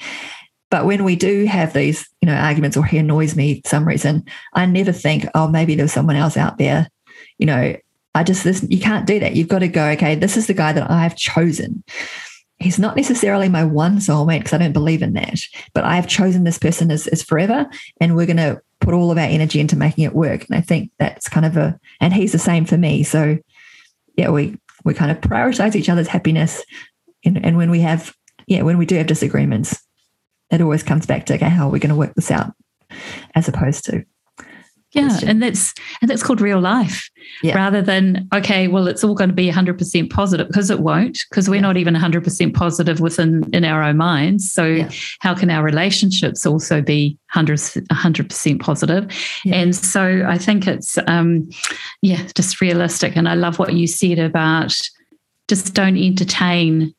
[0.73, 3.87] But when we do have these, you know, arguments or he annoys me for some
[3.87, 6.89] reason, I never think, oh, maybe there's someone else out there.
[7.37, 7.75] You know,
[8.15, 9.35] I just this you can't do that.
[9.35, 11.83] You've got to go, okay, this is the guy that I've chosen.
[12.57, 15.41] He's not necessarily my one soulmate because I don't believe in that.
[15.75, 17.69] But I have chosen this person as, as forever,
[18.01, 20.43] and we're going to put all of our energy into making it work.
[20.49, 23.03] And I think that's kind of a, and he's the same for me.
[23.03, 23.37] So
[24.17, 26.65] yeah, we we kind of prioritize each other's happiness,
[27.23, 28.15] and, and when we have
[28.47, 29.79] yeah when we do have disagreements,
[30.53, 32.53] it always comes back to okay, how are we going to work this out,
[33.35, 34.05] as opposed to
[34.93, 37.09] yeah and that's and that's called real life.
[37.41, 37.55] Yeah.
[37.55, 41.49] rather than okay well it's all going to be 100% positive because it won't because
[41.49, 41.61] we're yeah.
[41.61, 44.51] not even 100% positive within in our own minds.
[44.51, 44.89] So yeah.
[45.19, 49.07] how can our relationships also be 100 100% positive?
[49.51, 51.49] And so i think it's um
[52.01, 53.15] yeah just realistic.
[53.15, 54.75] And i love what you said about
[55.47, 56.93] just don't entertain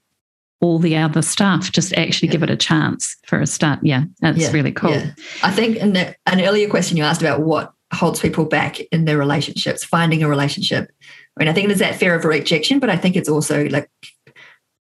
[0.61, 1.71] all the other stuff.
[1.71, 2.33] Just actually yeah.
[2.33, 3.81] give it a chance for a start.
[3.83, 4.90] Yeah, that's yeah, really cool.
[4.90, 5.11] Yeah.
[5.43, 9.05] I think in the, an earlier question you asked about what holds people back in
[9.05, 10.90] their relationships, finding a relationship.
[11.37, 13.90] I mean, I think there's that fear of rejection, but I think it's also like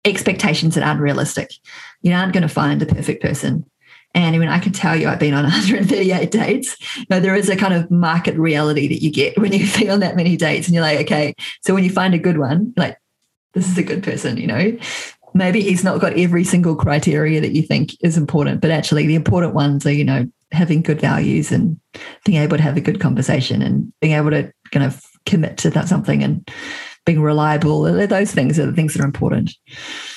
[0.04, 1.52] expectations that aren't realistic.
[2.02, 3.64] You aren't going to find the perfect person.
[4.14, 6.96] And I mean, I can tell you, I've been on 138 dates.
[6.96, 9.94] You know, there is a kind of market reality that you get when you feel
[9.94, 11.34] on that many dates, and you're like, okay.
[11.62, 12.98] So when you find a good one, like,
[13.54, 14.78] this is a good person, you know
[15.34, 19.14] maybe he's not got every single criteria that you think is important, but actually the
[19.14, 21.78] important ones are, you know, having good values and
[22.24, 25.70] being able to have a good conversation and being able to kind of commit to
[25.70, 26.48] that something and
[27.04, 27.82] being reliable.
[28.06, 29.52] Those things are the things that are important.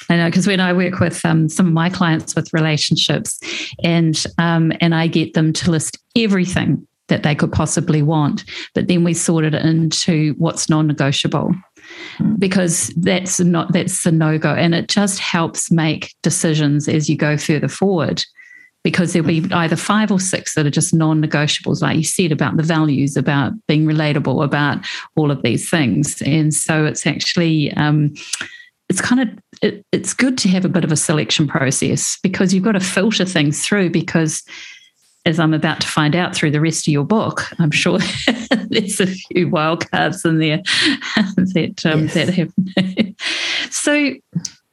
[0.10, 3.40] I know because when I work with um, some of my clients with relationships,
[3.84, 8.88] and um, and I get them to list everything that they could possibly want, but
[8.88, 11.54] then we sort it into what's non-negotiable.
[12.38, 14.54] Because that's not that's the no-go.
[14.54, 18.24] And it just helps make decisions as you go further forward
[18.84, 22.56] because there'll be either five or six that are just non-negotiables like you said about
[22.56, 26.22] the values about being relatable about all of these things.
[26.22, 28.14] And so it's actually um,
[28.88, 29.30] it's kind of
[29.62, 32.80] it, it's good to have a bit of a selection process because you've got to
[32.80, 34.44] filter things through because
[35.26, 38.00] as I'm about to find out through the rest of your book, I'm sure
[38.70, 40.58] there's a few wild cards in there
[41.36, 42.14] that um, yes.
[42.14, 42.54] that have.
[43.72, 44.14] so,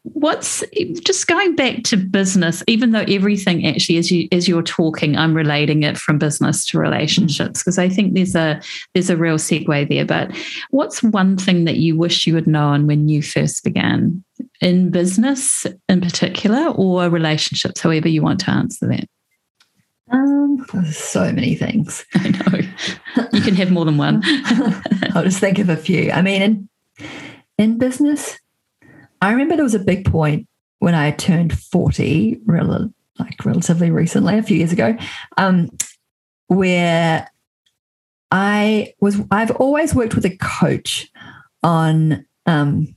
[0.03, 0.63] what's
[1.05, 2.63] just going back to business?
[2.67, 6.79] Even though everything actually, as you as you're talking, I'm relating it from business to
[6.79, 8.61] relationships because I think there's a
[8.93, 10.05] there's a real segue there.
[10.05, 10.37] But
[10.71, 14.23] what's one thing that you wish you had known when you first began
[14.61, 17.81] in business, in particular, or relationships?
[17.81, 19.09] However, you want to answer that.
[20.13, 22.05] Um, so many things.
[22.15, 22.59] I know.
[23.33, 24.23] You can have more than one.
[25.15, 26.11] I'll just think of a few.
[26.11, 26.69] I mean, in
[27.59, 28.39] in business,
[29.21, 30.47] I remember there was a big point
[30.81, 34.97] when I turned 40, rel- like relatively recently, a few years ago,
[35.37, 35.71] um,
[36.49, 37.31] where
[38.31, 41.09] I was I've always worked with a coach
[41.63, 42.95] on um,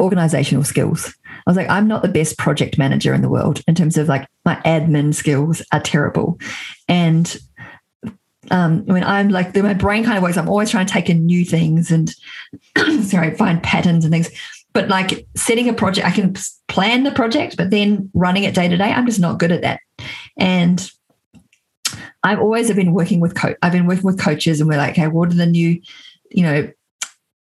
[0.00, 1.14] organizational skills.
[1.46, 4.08] I was like, I'm not the best project manager in the world in terms of
[4.08, 6.38] like my admin skills are terrible.
[6.88, 7.36] And
[8.50, 11.26] um, when I'm like, my brain kind of works, I'm always trying to take in
[11.26, 12.14] new things and,
[13.04, 14.30] sorry, find patterns and things.
[14.72, 16.34] But like setting a project, I can
[16.66, 19.62] plan the project, but then running it day to day, I'm just not good at
[19.62, 19.80] that.
[20.36, 20.90] And
[22.24, 23.56] I've always have been working with coach.
[23.62, 25.80] I've been working with coaches, and we're like, okay, what are the new,
[26.30, 26.72] you know,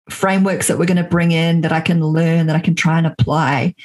[0.09, 2.97] frameworks that we're going to bring in that I can learn, that I can try
[2.97, 3.75] and apply.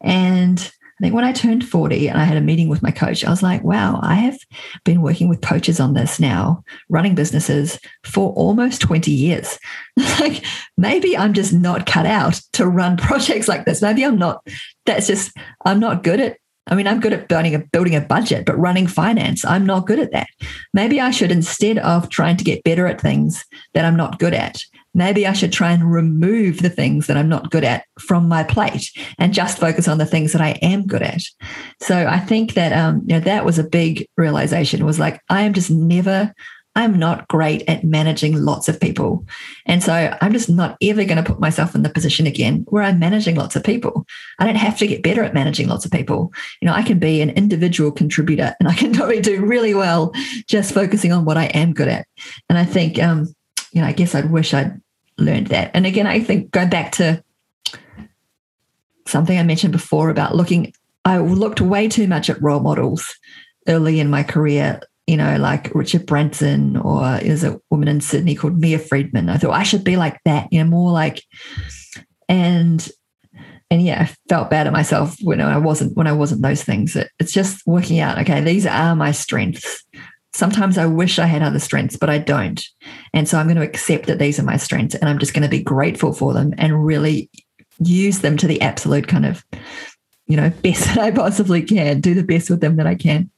[0.00, 3.24] And I think when I turned 40 and I had a meeting with my coach,
[3.24, 4.38] I was like, wow, I have
[4.84, 9.58] been working with coaches on this now, running businesses for almost 20 years.
[10.20, 10.44] like
[10.76, 13.82] maybe I'm just not cut out to run projects like this.
[13.82, 14.46] Maybe I'm not,
[14.86, 16.36] that's just, I'm not good at
[16.68, 19.86] I mean, I'm good at building a, building a budget, but running finance, I'm not
[19.86, 20.28] good at that.
[20.72, 24.32] Maybe I should, instead of trying to get better at things that I'm not good
[24.32, 24.62] at,
[24.94, 28.44] maybe I should try and remove the things that I'm not good at from my
[28.44, 31.22] plate and just focus on the things that I am good at.
[31.80, 34.84] So I think that um, you know that was a big realization.
[34.84, 36.32] Was like I am just never.
[36.74, 39.26] I'm not great at managing lots of people.
[39.66, 42.82] And so I'm just not ever going to put myself in the position again where
[42.82, 44.06] I'm managing lots of people.
[44.38, 46.32] I don't have to get better at managing lots of people.
[46.62, 50.12] You know, I can be an individual contributor and I can probably do really well
[50.48, 52.06] just focusing on what I am good at.
[52.48, 53.34] And I think um,
[53.72, 54.80] you know, I guess I'd wish I'd
[55.22, 55.70] learned that.
[55.74, 57.22] And again, I think going back to
[59.06, 60.72] something I mentioned before about looking,
[61.04, 63.14] I looked way too much at role models
[63.68, 68.34] early in my career, you know, like Richard Branson or there's a woman in Sydney
[68.34, 69.28] called Mia Freedman.
[69.28, 71.22] I thought I should be like that, you know, more like,
[72.28, 72.88] and
[73.70, 76.94] and yeah, I felt bad at myself when I wasn't when I wasn't those things.
[76.94, 78.18] It, it's just working out.
[78.18, 79.84] Okay, these are my strengths
[80.34, 82.64] sometimes I wish I had other strengths, but I don't.
[83.12, 85.42] And so I'm going to accept that these are my strengths and I'm just going
[85.42, 87.30] to be grateful for them and really
[87.78, 89.44] use them to the absolute kind of,
[90.26, 93.30] you know, best that I possibly can, do the best with them that I can.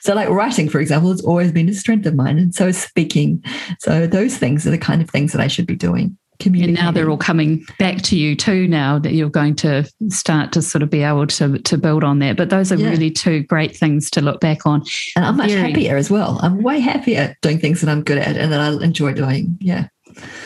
[0.00, 2.38] So, like writing, for example, has always been a strength of mine.
[2.38, 3.42] And so speaking.
[3.78, 6.90] So, those things are the kind of things that I should be doing and now
[6.90, 10.82] they're all coming back to you too now that you're going to start to sort
[10.82, 12.36] of be able to to build on that.
[12.36, 12.90] But those are yeah.
[12.90, 14.82] really two great things to look back on.
[15.16, 16.38] And i'm much Very, happier as well.
[16.42, 19.56] I'm way happier doing things that i'm good at and that i enjoy doing.
[19.60, 19.88] Yeah.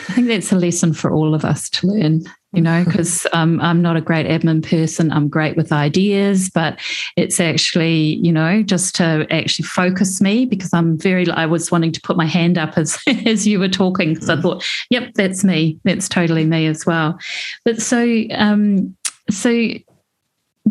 [0.09, 2.23] I think that's a lesson for all of us to learn,
[2.57, 5.11] you know, because um, I'm not a great admin person.
[5.11, 6.79] I'm great with ideas, but
[7.15, 11.91] it's actually, you know, just to actually focus me because I'm very, I was wanting
[11.91, 14.41] to put my hand up as, as you were talking because I mm.
[14.41, 15.79] thought, yep, that's me.
[15.83, 17.19] That's totally me as well.
[17.63, 18.97] But so, um,
[19.29, 19.51] so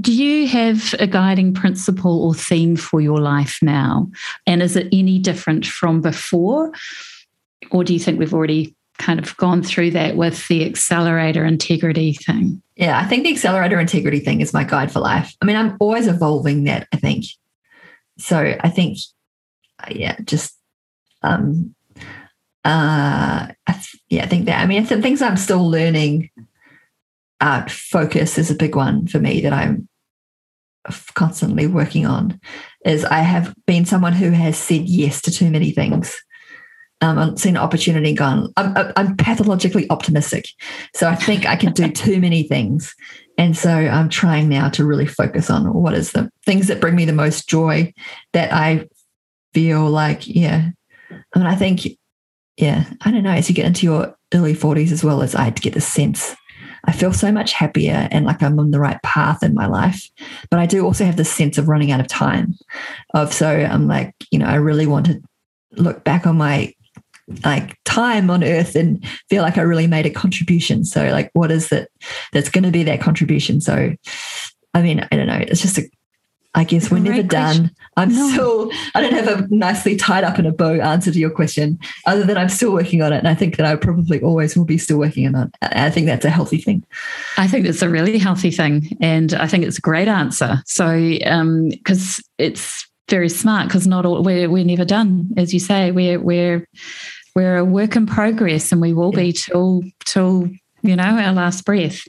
[0.00, 4.10] do you have a guiding principle or theme for your life now?
[4.44, 6.72] And is it any different from before?
[7.70, 12.14] Or do you think we've already kind of gone through that with the accelerator integrity
[12.14, 12.62] thing.
[12.76, 15.34] Yeah, I think the accelerator integrity thing is my guide for life.
[15.40, 17.24] I mean, I'm always evolving that, I think.
[18.18, 18.98] So I think,
[19.90, 20.58] yeah, just,
[21.22, 21.74] um,
[22.64, 23.48] uh,
[24.08, 26.30] yeah, I think that, I mean, th- things I'm still learning,
[27.40, 29.88] uh, focus is a big one for me that I'm
[31.14, 32.40] constantly working on
[32.84, 36.16] is I have been someone who has said yes to too many things
[37.00, 38.52] um, I've seen opportunity gone.
[38.56, 40.46] I'm, I'm pathologically optimistic.
[40.94, 42.94] So I think I can do too many things.
[43.38, 46.96] And so I'm trying now to really focus on what is the things that bring
[46.96, 47.92] me the most joy
[48.32, 48.88] that I
[49.52, 50.70] feel like, yeah.
[51.10, 51.86] I mean, I think,
[52.56, 55.50] yeah, I don't know, as you get into your early 40s as well as I
[55.50, 56.34] get the sense
[56.86, 60.08] I feel so much happier and like I'm on the right path in my life.
[60.50, 62.54] But I do also have this sense of running out of time.
[63.12, 65.20] Of so I'm like, you know, I really want to
[65.72, 66.72] look back on my
[67.44, 70.84] like time on earth and feel like I really made a contribution.
[70.84, 71.90] So like what is it
[72.32, 73.60] that's going to be that contribution?
[73.60, 73.94] So
[74.74, 75.42] I mean, I don't know.
[75.48, 75.88] It's just a
[76.56, 77.70] I guess we're never done.
[77.98, 78.30] I'm no.
[78.30, 81.78] still, I don't have a nicely tied up in a bow answer to your question,
[82.06, 83.18] other than I'm still working on it.
[83.18, 85.50] And I think that I probably always will be still working on it.
[85.60, 86.82] I think that's a healthy thing.
[87.36, 88.96] I think it's a really healthy thing.
[89.02, 90.62] And I think it's a great answer.
[90.64, 95.28] So, um because um, it's very smart, because not all, we're, we're never done.
[95.36, 96.66] As you say, we're, we're,
[97.36, 100.48] we're a work in progress and we will be till, till
[100.82, 102.00] you know, our last breath.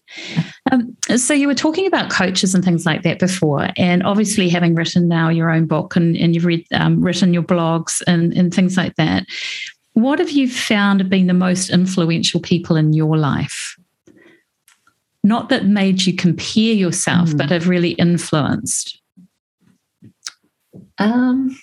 [0.72, 4.74] Um, so you were talking about coaches and things like that before, and obviously having
[4.74, 8.54] written now your own book and, and you've read um, written your blogs and, and
[8.54, 9.26] things like that.
[9.94, 13.76] What have you found have been the most influential people in your life?
[15.26, 17.38] Not that made you compare yourself, mm.
[17.38, 19.02] but have really influenced.
[21.00, 21.60] Um,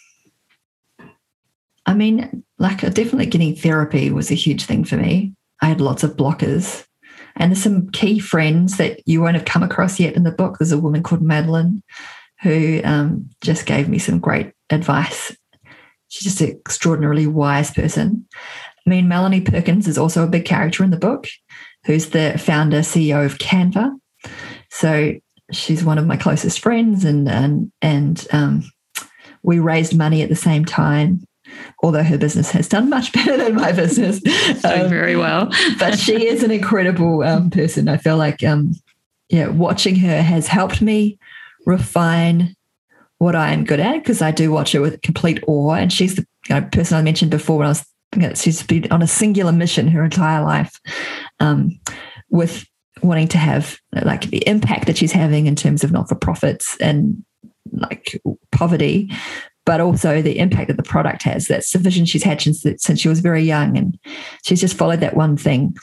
[1.86, 5.34] I mean, like definitely getting therapy was a huge thing for me.
[5.60, 6.86] I had lots of blockers
[7.36, 10.58] and there's some key friends that you won't have come across yet in the book.
[10.58, 11.82] There's a woman called Madeline
[12.42, 15.36] who um, just gave me some great advice.
[16.08, 18.26] She's just an extraordinarily wise person.
[18.86, 21.26] I mean, Melanie Perkins is also a big character in the book,
[21.86, 23.98] who's the founder, CEO of Canva.
[24.70, 25.14] So
[25.50, 28.64] she's one of my closest friends, and and and um,
[29.42, 31.26] we raised money at the same time
[31.82, 34.20] although her business has done much better than my business.
[34.20, 35.50] Doing um, very well.
[35.78, 37.88] but she is an incredible um, person.
[37.88, 38.72] I feel like, um,
[39.28, 41.18] yeah, watching her has helped me
[41.66, 42.54] refine
[43.18, 45.74] what I am good at because I do watch her with complete awe.
[45.74, 47.86] And she's the you know, person I mentioned before when I was
[48.36, 50.80] she's been on a singular mission her entire life
[51.40, 51.78] um,
[52.30, 52.64] with
[53.02, 56.76] wanting to have like the impact that she's having in terms of not for profits
[56.80, 57.24] and
[57.72, 58.20] like
[58.52, 59.10] poverty,
[59.66, 61.48] but also the impact that the product has.
[61.48, 63.76] That's the vision she's had since, since she was very young.
[63.76, 63.98] And
[64.44, 65.76] she's just followed that one thing.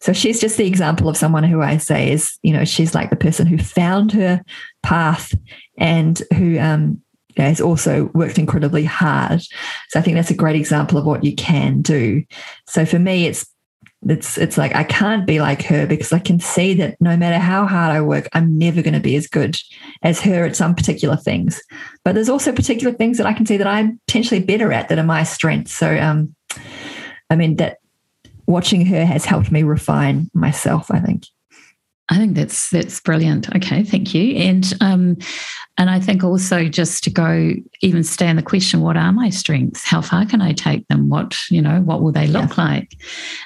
[0.00, 3.10] So she's just the example of someone who I say is, you know, she's like
[3.10, 4.42] the person who found her
[4.82, 5.34] path
[5.76, 7.02] and who um,
[7.36, 9.42] has also worked incredibly hard.
[9.90, 12.24] So I think that's a great example of what you can do.
[12.66, 13.46] So for me, it's
[14.06, 17.38] it's it's like I can't be like her because I can see that no matter
[17.38, 19.56] how hard I work, I'm never going to be as good
[20.02, 21.60] as her at some particular things.
[22.04, 24.98] But there's also particular things that I can see that I'm potentially better at that
[24.98, 25.72] are my strengths.
[25.72, 26.34] So um,
[27.28, 27.78] I mean that
[28.46, 31.24] watching her has helped me refine myself, I think.
[32.10, 33.54] I think that's that's brilliant.
[33.54, 34.36] Okay, thank you.
[34.36, 35.16] And um,
[35.76, 37.52] and I think also just to go
[37.82, 39.84] even stay in the question, what are my strengths?
[39.84, 41.08] How far can I take them?
[41.08, 42.64] What you know, what will they look yeah.
[42.64, 42.96] like?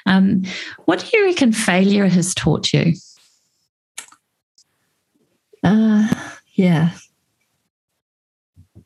[0.05, 0.43] Um,
[0.85, 2.93] what do you reckon failure has taught you?
[5.63, 6.07] Uh,
[6.53, 6.91] yeah.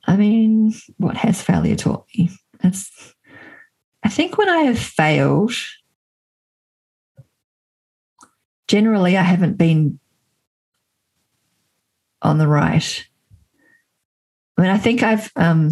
[0.06, 2.30] I mean, what has failure taught me?
[2.64, 3.14] It's,
[4.04, 5.54] I think when I have failed,
[8.68, 10.00] generally I haven't been
[12.22, 13.08] on the right.
[14.58, 15.72] I mean, I think I've um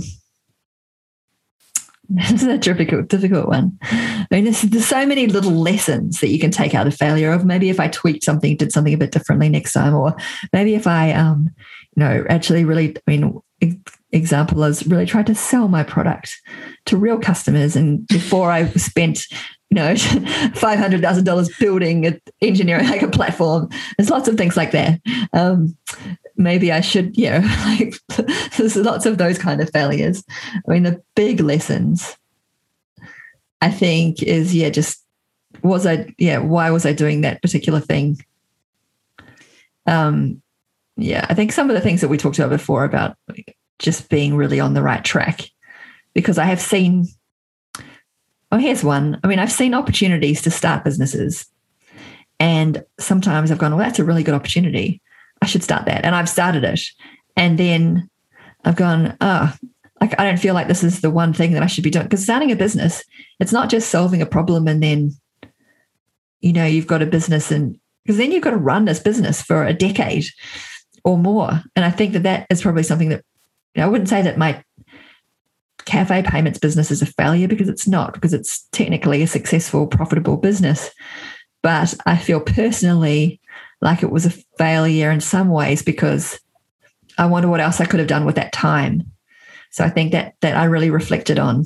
[2.10, 3.78] this is a difficult, difficult one.
[3.82, 7.32] I mean, there's, there's so many little lessons that you can take out of failure.
[7.32, 10.16] Of maybe if I tweaked something, did something a bit differently next time, or
[10.54, 11.50] maybe if I, um,
[11.96, 13.40] you know, actually really, I mean,
[14.12, 16.40] example is really tried to sell my product
[16.86, 19.26] to real customers, and before I spent
[19.76, 19.96] know,
[20.56, 23.70] five hundred thousand dollars building, an engineering like a platform.
[23.98, 25.00] There's lots of things like that.
[25.34, 25.78] Um,
[26.38, 27.96] maybe I should, you know, like
[28.58, 30.24] there's lots of those kind of failures.
[30.68, 32.18] I mean, the big lessons,
[33.62, 35.04] I think, is yeah, just
[35.64, 38.18] was I, yeah, why was I doing that particular thing?
[39.88, 40.42] Um,
[40.98, 43.18] yeah, I think some of the things that we talked about before about
[43.80, 45.50] just being really on the right track,
[46.14, 47.08] because I have seen
[48.56, 49.20] Oh, here's one.
[49.22, 51.46] I mean, I've seen opportunities to start businesses.
[52.40, 55.02] And sometimes I've gone, well, that's a really good opportunity.
[55.42, 56.06] I should start that.
[56.06, 56.80] And I've started it.
[57.36, 58.10] And then
[58.64, 59.54] I've gone, oh,
[60.00, 62.06] like I don't feel like this is the one thing that I should be doing.
[62.06, 63.04] Because starting a business,
[63.42, 65.12] it's not just solving a problem and then,
[66.40, 69.42] you know, you've got a business and because then you've got to run this business
[69.42, 70.28] for a decade
[71.04, 71.62] or more.
[71.76, 73.26] And I think that that is probably something that,
[73.74, 74.64] you know, I wouldn't say that my
[75.86, 80.38] cafe payments business is a failure because it's not, because it's technically a successful, profitable
[80.38, 80.92] business.
[81.62, 83.40] But I feel personally
[83.82, 86.40] like it was a failure in some ways because
[87.18, 89.04] I wonder what else I could have done with that time.
[89.72, 91.66] So I think that that I really reflected on.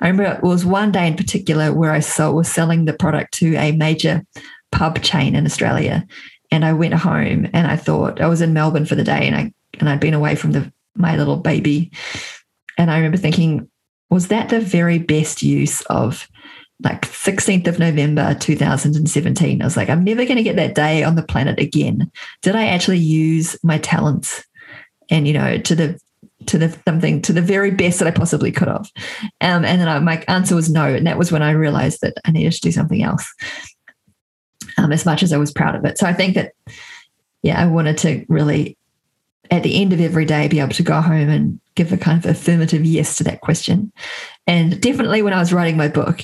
[0.00, 3.54] I remember it was one day in particular where I was selling the product to
[3.56, 4.24] a major
[4.72, 6.06] pub chain in Australia.
[6.50, 9.36] And I went home and I thought I was in Melbourne for the day and
[9.36, 11.92] I and I'd been away from the my little baby.
[12.76, 13.68] And I remember thinking,
[14.10, 16.28] was that the very best use of
[16.82, 19.62] like 16th of November 2017?
[19.62, 22.10] I was like, I'm never going to get that day on the planet again.
[22.42, 24.44] Did I actually use my talents
[25.10, 26.00] and, you know, to the
[26.46, 28.90] to the something to the very best that I possibly could have.
[29.40, 30.94] Um, and then I, my answer was no.
[30.94, 33.32] And that was when I realized that I needed to do something else.
[34.78, 35.96] Um, as much as I was proud of it.
[35.96, 36.52] So I think that,
[37.42, 38.76] yeah, I wanted to really,
[39.50, 42.18] at the end of every day, be able to go home and give a kind
[42.18, 43.92] of affirmative yes to that question.
[44.46, 46.22] And definitely when I was writing my book,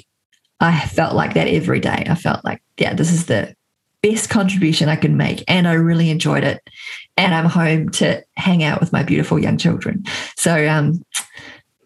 [0.61, 2.07] I felt like that every day.
[2.09, 3.55] I felt like, yeah, this is the
[4.03, 5.45] best contribution I can make.
[5.47, 6.61] And I really enjoyed it.
[7.17, 10.05] And I'm home to hang out with my beautiful young children.
[10.37, 11.03] So um,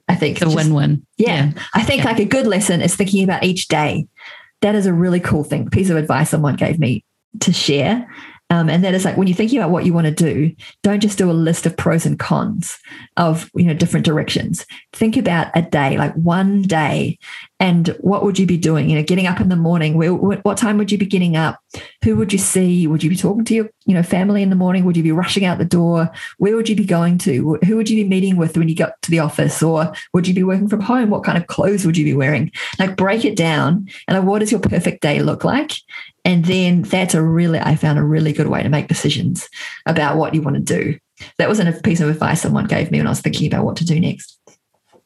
[0.08, 1.06] I think it's a win win.
[1.18, 2.10] Yeah, yeah, I think yeah.
[2.10, 4.06] like a good lesson is thinking about each day.
[4.62, 7.04] That is a really cool thing, piece of advice someone gave me
[7.40, 8.08] to share.
[8.48, 11.00] Um, and that is like when you're thinking about what you want to do, don't
[11.00, 12.78] just do a list of pros and cons
[13.16, 14.64] of you know different directions.
[14.92, 17.18] Think about a day, like one day,
[17.58, 18.88] and what would you be doing?
[18.88, 19.94] You know, getting up in the morning.
[19.94, 21.58] Where, what time would you be getting up?
[22.04, 22.86] Who would you see?
[22.86, 24.84] Would you be talking to your you know family in the morning?
[24.84, 26.08] Would you be rushing out the door?
[26.38, 27.58] Where would you be going to?
[27.64, 29.60] Who would you be meeting with when you got to the office?
[29.60, 31.10] Or would you be working from home?
[31.10, 32.52] What kind of clothes would you be wearing?
[32.78, 35.72] Like break it down and like, what does your perfect day look like?
[36.26, 39.48] And then that's a really, I found a really good way to make decisions
[39.86, 40.98] about what you want to do.
[41.38, 43.76] That wasn't a piece of advice someone gave me when I was thinking about what
[43.76, 44.38] to do next.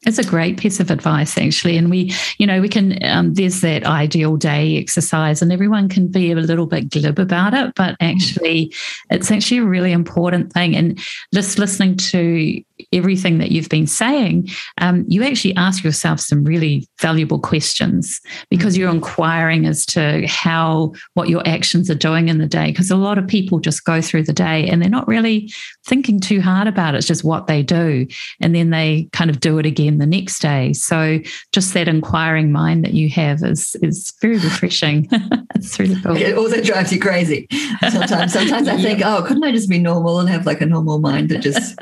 [0.03, 1.77] It's a great piece of advice, actually.
[1.77, 6.07] And we, you know, we can, um, there's that ideal day exercise, and everyone can
[6.07, 8.73] be a little bit glib about it, but actually,
[9.11, 10.75] it's actually a really important thing.
[10.75, 10.99] And
[11.35, 16.87] just listening to everything that you've been saying, um, you actually ask yourself some really
[16.99, 18.19] valuable questions
[18.49, 22.71] because you're inquiring as to how, what your actions are doing in the day.
[22.71, 25.51] Because a lot of people just go through the day and they're not really
[25.85, 26.99] thinking too hard about it.
[26.99, 28.07] It's just what they do.
[28.39, 30.73] And then they kind of do it again the next day.
[30.73, 31.19] So
[31.51, 35.07] just that inquiring mind that you have is, is very refreshing.
[35.55, 36.15] it's really cool.
[36.15, 37.47] It also drives you crazy.
[37.89, 40.99] Sometimes, sometimes I think, oh, couldn't I just be normal and have like a normal
[40.99, 41.77] mind that just,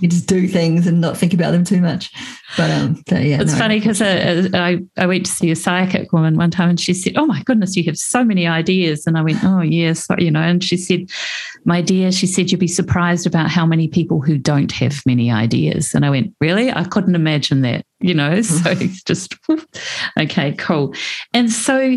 [0.00, 2.10] you just do things and not think about them too much.
[2.56, 3.58] But um, so, yeah, it's no.
[3.58, 6.92] funny because I, I, I went to see a psychic woman one time, and she
[6.92, 10.30] said, "Oh my goodness, you have so many ideas." And I went, "Oh yes, you
[10.30, 11.10] know." And she said,
[11.64, 15.30] "My dear," she said, "You'd be surprised about how many people who don't have many
[15.30, 16.70] ideas." And I went, "Really?
[16.70, 19.34] I couldn't imagine that." You know, so it's just
[20.18, 20.94] okay, cool.
[21.32, 21.96] And so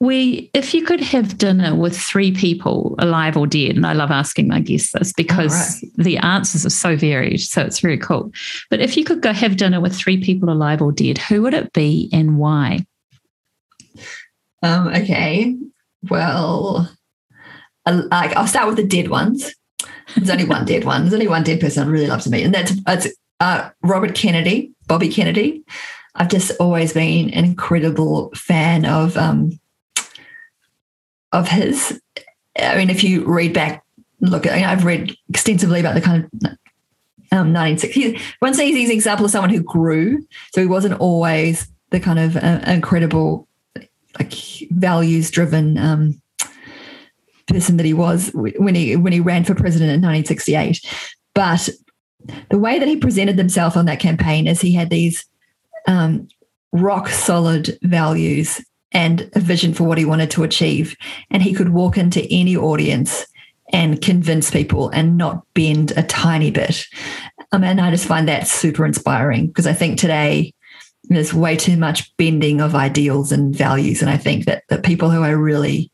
[0.00, 4.10] we if you could have dinner with three people alive or dead and i love
[4.10, 5.92] asking my guests this because right.
[6.04, 8.30] the answers are so varied so it's very cool.
[8.68, 11.54] But if you could go have dinner with three people alive or dead who would
[11.54, 12.86] it be and why?
[14.62, 15.56] Um, okay.
[16.08, 16.90] Well
[17.86, 19.54] like i'll start with the dead ones.
[20.14, 21.02] There's only one dead one.
[21.02, 23.08] There's only one dead person i'd really love to meet and that's, that's
[23.40, 25.64] uh, robert kennedy bobby kennedy.
[26.14, 29.58] I've just always been an incredible fan of um,
[31.32, 32.00] of his.
[32.58, 33.84] I mean, if you read back,
[34.20, 36.50] look, I have read extensively about the kind of
[37.32, 38.20] um, 1960s.
[38.38, 40.26] One says he's an example of someone who grew.
[40.54, 43.48] So he wasn't always the kind of uh, incredible,
[44.18, 44.32] like
[44.70, 46.20] values driven um,
[47.46, 50.80] person that he was when he when he ran for president in 1968.
[51.34, 51.68] But
[52.50, 55.24] the way that he presented himself on that campaign is he had these
[55.86, 56.28] um,
[56.72, 58.60] rock solid values
[58.92, 60.96] and a vision for what he wanted to achieve.
[61.30, 63.26] And he could walk into any audience
[63.72, 66.86] and convince people and not bend a tiny bit.
[67.52, 70.52] Um, and I just find that super inspiring because I think today
[71.04, 74.02] there's way too much bending of ideals and values.
[74.02, 75.90] And I think that the people who I really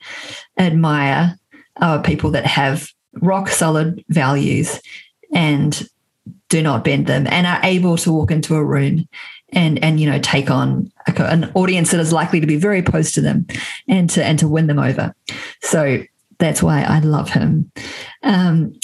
[0.58, 1.36] admire
[1.80, 2.88] are people that have
[3.20, 4.80] rock solid values
[5.32, 5.88] and
[6.48, 9.08] do not bend them and are able to walk into a room
[9.52, 12.78] and and you know take on a, an audience that is likely to be very
[12.78, 13.46] opposed to them
[13.88, 15.14] and to and to win them over.
[15.60, 16.02] So
[16.38, 17.70] that's why i love him.
[18.22, 18.74] Um,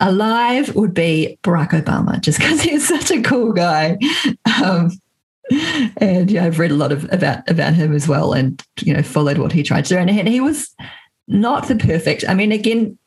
[0.00, 3.98] alive would be barack obama just because he's such a cool guy.
[4.62, 4.90] Um,
[5.98, 9.00] and yeah i've read a lot of about about him as well and you know
[9.00, 9.98] followed what he tried to do.
[9.98, 10.74] And he was
[11.28, 12.98] not the perfect i mean again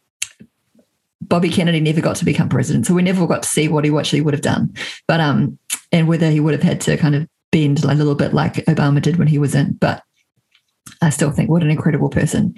[1.22, 3.96] Bobby Kennedy never got to become president, so we never got to see what he
[3.96, 4.74] actually would have done.
[5.08, 5.60] But um,
[5.92, 9.02] and whether he would have had to kind of bend a little bit like Obama
[9.02, 9.74] did when he was in.
[9.74, 10.04] But
[11.02, 12.56] I still think what an incredible person.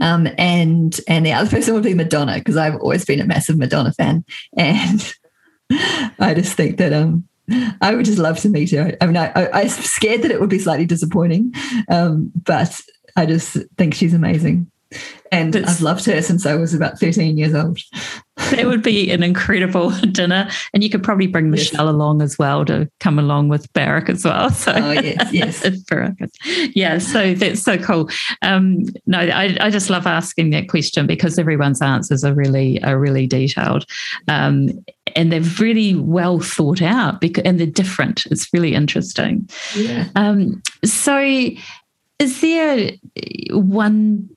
[0.00, 3.58] Um, and and the other person would be Madonna because I've always been a massive
[3.58, 4.24] Madonna fan,
[4.56, 5.14] and
[6.18, 7.26] I just think that um,
[7.80, 8.96] I would just love to meet her.
[9.00, 11.54] I mean, I, I, am scared that it would be slightly disappointing,
[11.88, 12.80] um, but
[13.16, 14.70] I just think she's amazing.
[15.32, 17.78] And I've loved her since I was about 13 years old.
[18.54, 20.48] That would be an incredible dinner.
[20.72, 21.72] And you could probably bring yes.
[21.72, 24.50] Michelle along as well to come along with Barack as well.
[24.64, 26.74] So oh, yes, yes.
[26.74, 28.08] yeah, so that's so cool.
[28.40, 32.98] Um, no, I, I just love asking that question because everyone's answers are really are
[32.98, 33.84] really detailed.
[34.28, 34.70] Um,
[35.16, 38.26] and they're really well thought out because and they're different.
[38.26, 39.48] It's really interesting.
[39.76, 40.08] Yeah.
[40.16, 41.18] Um, so
[42.18, 42.92] is there
[43.50, 44.33] one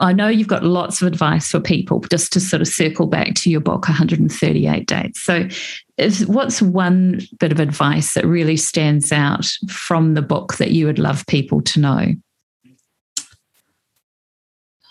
[0.00, 3.34] I know you've got lots of advice for people just to sort of circle back
[3.34, 5.20] to your book, 138 Dates.
[5.20, 5.48] So,
[5.96, 10.86] is, what's one bit of advice that really stands out from the book that you
[10.86, 12.06] would love people to know?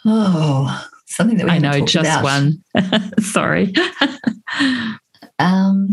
[0.06, 2.24] Oh, something that we I know, just about.
[2.24, 2.64] one.
[3.20, 3.74] Sorry.
[5.40, 5.90] um,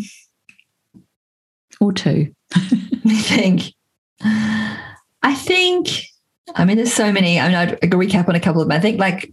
[1.80, 2.34] or two.
[2.54, 3.72] I think.
[4.20, 6.06] I think
[6.54, 7.40] I mean, there's so many.
[7.40, 8.76] I mean, I'd recap on a couple of them.
[8.76, 9.32] I think like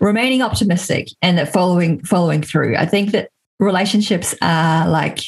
[0.00, 2.76] remaining optimistic and that following following through.
[2.76, 5.20] I think that relationships are like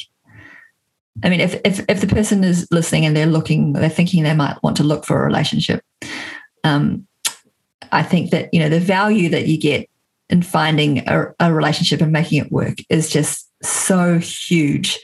[1.23, 4.33] I mean, if if if the person is listening and they're looking, they're thinking they
[4.33, 5.83] might want to look for a relationship.
[6.63, 7.07] Um,
[7.91, 9.89] I think that you know the value that you get
[10.29, 14.99] in finding a, a relationship and making it work is just so huge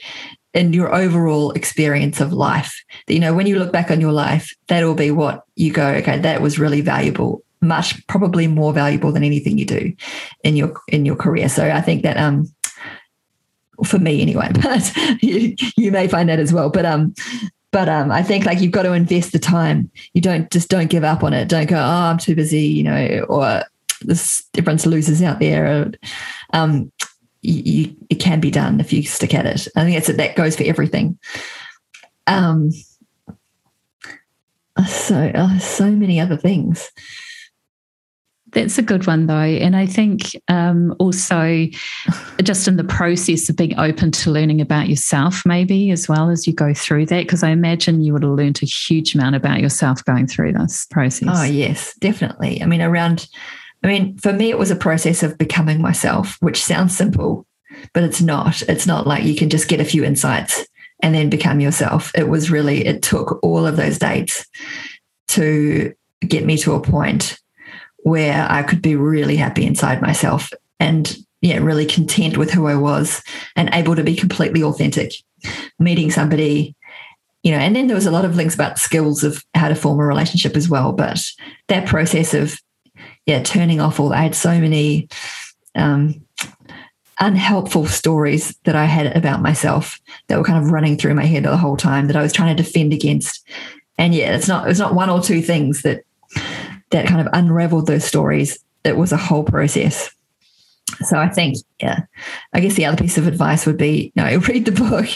[0.54, 2.82] in your overall experience of life.
[3.06, 5.88] You know, when you look back on your life, that will be what you go,
[5.88, 9.92] okay, that was really valuable, much probably more valuable than anything you do
[10.42, 11.48] in your in your career.
[11.48, 12.52] So I think that um
[13.84, 14.92] for me anyway, but
[15.22, 16.70] you, you may find that as well.
[16.70, 17.14] But um
[17.70, 19.90] but um, I think like you've got to invest the time.
[20.14, 21.48] You don't just don't give up on it.
[21.48, 23.62] Don't go, oh, I'm too busy, you know, or
[24.00, 25.90] there's different losers out there.
[26.52, 26.90] Um,
[27.48, 29.68] you, it can be done if you stick at it.
[29.76, 31.18] I think it's that goes for everything.
[32.26, 32.70] Um,
[34.86, 36.90] so uh, so many other things.
[38.52, 39.34] That's a good one, though.
[39.34, 41.66] And I think um, also
[42.42, 46.46] just in the process of being open to learning about yourself, maybe as well as
[46.46, 49.60] you go through that, because I imagine you would have learned a huge amount about
[49.60, 51.28] yourself going through this process.
[51.30, 52.62] Oh, yes, definitely.
[52.62, 53.28] I mean, around
[53.82, 57.46] I mean, for me, it was a process of becoming myself, which sounds simple,
[57.94, 58.62] but it's not.
[58.62, 60.66] It's not like you can just get a few insights
[61.00, 62.10] and then become yourself.
[62.14, 64.46] It was really, it took all of those dates
[65.28, 67.38] to get me to a point
[67.98, 72.74] where I could be really happy inside myself and yeah, really content with who I
[72.74, 73.22] was
[73.54, 75.12] and able to be completely authentic.
[75.78, 76.74] Meeting somebody,
[77.44, 79.76] you know, and then there was a lot of links about skills of how to
[79.76, 80.90] form a relationship as well.
[80.92, 81.24] But
[81.68, 82.58] that process of
[83.28, 84.14] yeah, turning off all.
[84.14, 85.06] I had so many
[85.74, 86.24] um,
[87.20, 91.44] unhelpful stories that I had about myself that were kind of running through my head
[91.44, 93.46] the whole time that I was trying to defend against.
[93.98, 96.04] And yeah, it's not it's not one or two things that
[96.88, 98.58] that kind of unraveled those stories.
[98.82, 100.10] It was a whole process.
[101.02, 102.00] So I think, yeah,
[102.52, 105.08] I guess the other piece of advice would be, you know, read the book,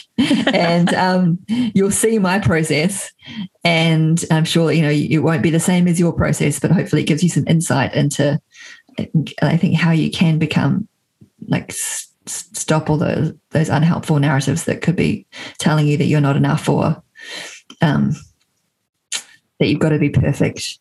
[0.52, 3.12] and um, you'll see my process,
[3.64, 7.02] and I'm sure you know it won't be the same as your process, but hopefully
[7.02, 8.40] it gives you some insight into,
[9.42, 10.88] I think, how you can become
[11.48, 11.72] like
[12.26, 15.26] stop all those those unhelpful narratives that could be
[15.58, 17.02] telling you that you're not enough or
[17.80, 18.12] um,
[19.58, 20.78] that you've got to be perfect.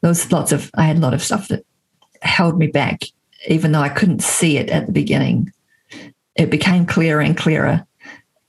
[0.00, 1.64] There was lots of I had a lot of stuff that
[2.22, 3.02] held me back
[3.48, 5.52] even though I couldn't see it at the beginning,
[6.36, 7.86] it became clearer and clearer.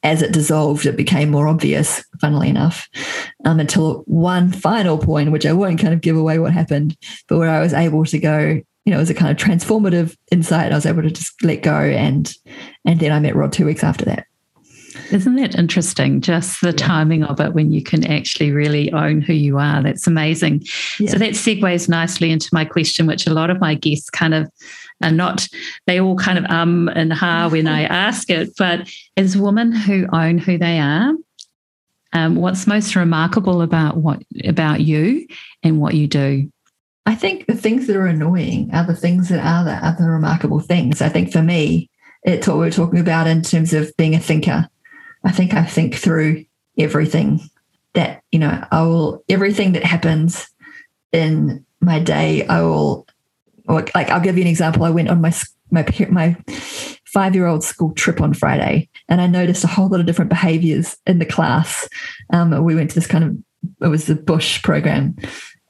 [0.03, 2.89] As it dissolved, it became more obvious, funnily enough,
[3.45, 7.37] um, until one final point, which I won't kind of give away what happened, but
[7.37, 8.39] where I was able to go,
[8.85, 10.71] you know, it was a kind of transformative insight.
[10.71, 12.33] I was able to just let go, and
[12.83, 14.25] and then I met Rod two weeks after that.
[15.11, 16.21] Isn't that interesting?
[16.21, 16.75] Just the yeah.
[16.77, 19.83] timing of it when you can actually really own who you are.
[19.83, 20.63] That's amazing.
[20.99, 21.11] Yeah.
[21.11, 24.49] So that segues nicely into my question, which a lot of my guests kind of
[25.03, 25.47] are not,
[25.85, 28.51] they all kind of um and ha when I ask it.
[28.57, 31.13] But as women who own who they are,
[32.13, 35.27] um, what's most remarkable about what about you
[35.63, 36.51] and what you do?
[37.05, 40.59] I think the things that are annoying are the things that are the other remarkable
[40.59, 41.01] things.
[41.01, 41.89] I think for me,
[42.23, 44.67] it's what we are talking about in terms of being a thinker.
[45.23, 46.45] I think I think through
[46.77, 47.41] everything
[47.93, 50.47] that, you know, I will, everything that happens
[51.11, 53.05] in my day, I will,
[53.67, 54.83] like, I'll give you an example.
[54.83, 55.33] I went on my
[55.69, 56.37] my my
[57.05, 60.29] five year old school trip on Friday, and I noticed a whole lot of different
[60.29, 61.87] behaviors in the class.
[62.31, 63.37] Um, we went to this kind of
[63.81, 65.15] it was the Bush program,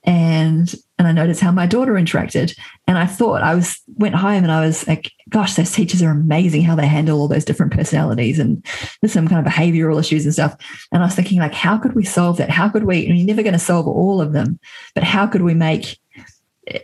[0.04, 2.56] and and I noticed how my daughter interacted.
[2.88, 6.12] And I thought I was went home and I was like, gosh, those teachers are
[6.12, 8.64] amazing how they handle all those different personalities and
[9.02, 10.56] there's some kind of behavioral issues and stuff.
[10.91, 12.49] And I was thinking, like, how could we solve that?
[12.49, 13.08] How could we?
[13.08, 14.60] Mean, you're never going to solve all of them,
[14.93, 15.99] but how could we make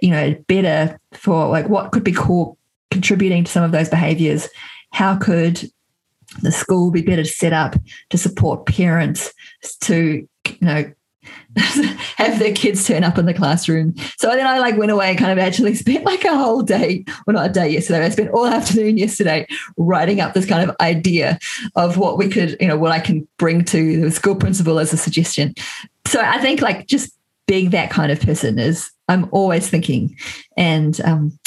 [0.02, 2.58] you know better for like what could be core
[2.92, 4.48] contributing to some of those behaviors?
[4.92, 5.64] How could
[6.42, 7.76] the school be better set up
[8.10, 9.34] to support parents
[9.82, 10.92] to you know
[12.18, 13.96] have their kids turn up in the classroom.
[14.18, 17.04] So then I like went away and kind of actually spent like a whole day,
[17.26, 19.48] well not a day yesterday, I spent all afternoon yesterday
[19.78, 21.40] writing up this kind of idea
[21.76, 24.94] of what we could, you know, what I can bring to the school principal as
[24.94, 25.56] a suggestion.
[26.06, 27.14] So I think like just
[27.48, 30.18] being that kind of person is I'm always thinking
[30.58, 31.38] and um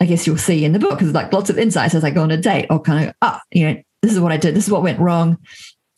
[0.00, 2.22] I guess you'll see in the book is like lots of insights as I go
[2.22, 4.54] on a date or kind of, ah, oh, you know, this is what I did,
[4.54, 5.38] this is what went wrong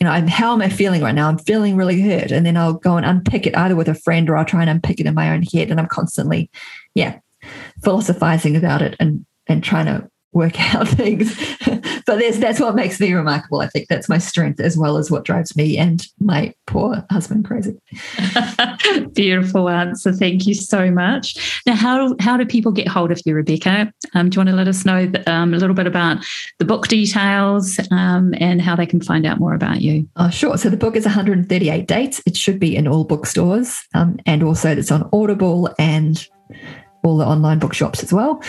[0.01, 1.29] you know, how am I feeling right now?
[1.29, 2.31] I'm feeling really hurt.
[2.31, 4.71] And then I'll go and unpick it either with a friend or I'll try and
[4.71, 5.71] unpick it in my own head.
[5.71, 6.51] And I'm constantly,
[6.95, 7.19] yeah,
[7.83, 10.09] philosophizing about it and and trying to
[10.39, 11.37] work out things.
[12.07, 13.61] but that's that's what makes me remarkable.
[13.61, 17.45] I think that's my strength as well as what drives me and my poor husband
[17.45, 17.77] crazy.
[19.15, 20.13] Beautiful answer.
[20.13, 21.61] Thank you so much.
[21.67, 23.93] Now, how how do people get hold of you, Rebekah?
[24.15, 26.25] Um, do you want to let us know um, a little bit about
[26.59, 30.09] the book details um, and how they can find out more about you?
[30.17, 30.57] Oh, sure.
[30.57, 32.23] So the book is 138 dates.
[32.25, 36.27] It should be in all bookstores, um, and also it's on Audible and
[37.03, 38.43] all the online bookshops as well.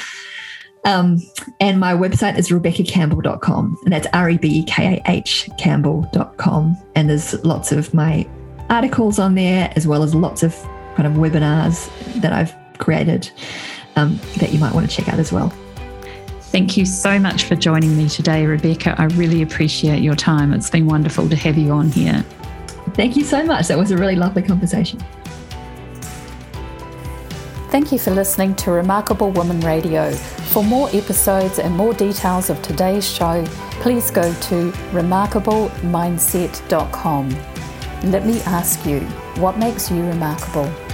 [0.85, 1.21] Um,
[1.59, 6.77] and my website is rebekahcampbell.com, and that's R E B E K A H Campbell.com.
[6.95, 8.27] And there's lots of my
[8.69, 10.55] articles on there, as well as lots of
[10.95, 11.89] kind of webinars
[12.21, 13.29] that I've created
[13.95, 15.53] um, that you might want to check out as well.
[16.51, 18.95] Thank you so much for joining me today, Rebekah.
[18.99, 20.51] I really appreciate your time.
[20.53, 22.25] It's been wonderful to have you on here.
[22.95, 23.67] Thank you so much.
[23.67, 24.99] That was a really lovely conversation.
[27.71, 30.11] Thank you for listening to Remarkable Woman Radio.
[30.11, 33.45] For more episodes and more details of today's show,
[33.79, 37.29] please go to remarkablemindset.com.
[38.11, 39.01] Let me ask you,
[39.41, 40.88] what makes you remarkable?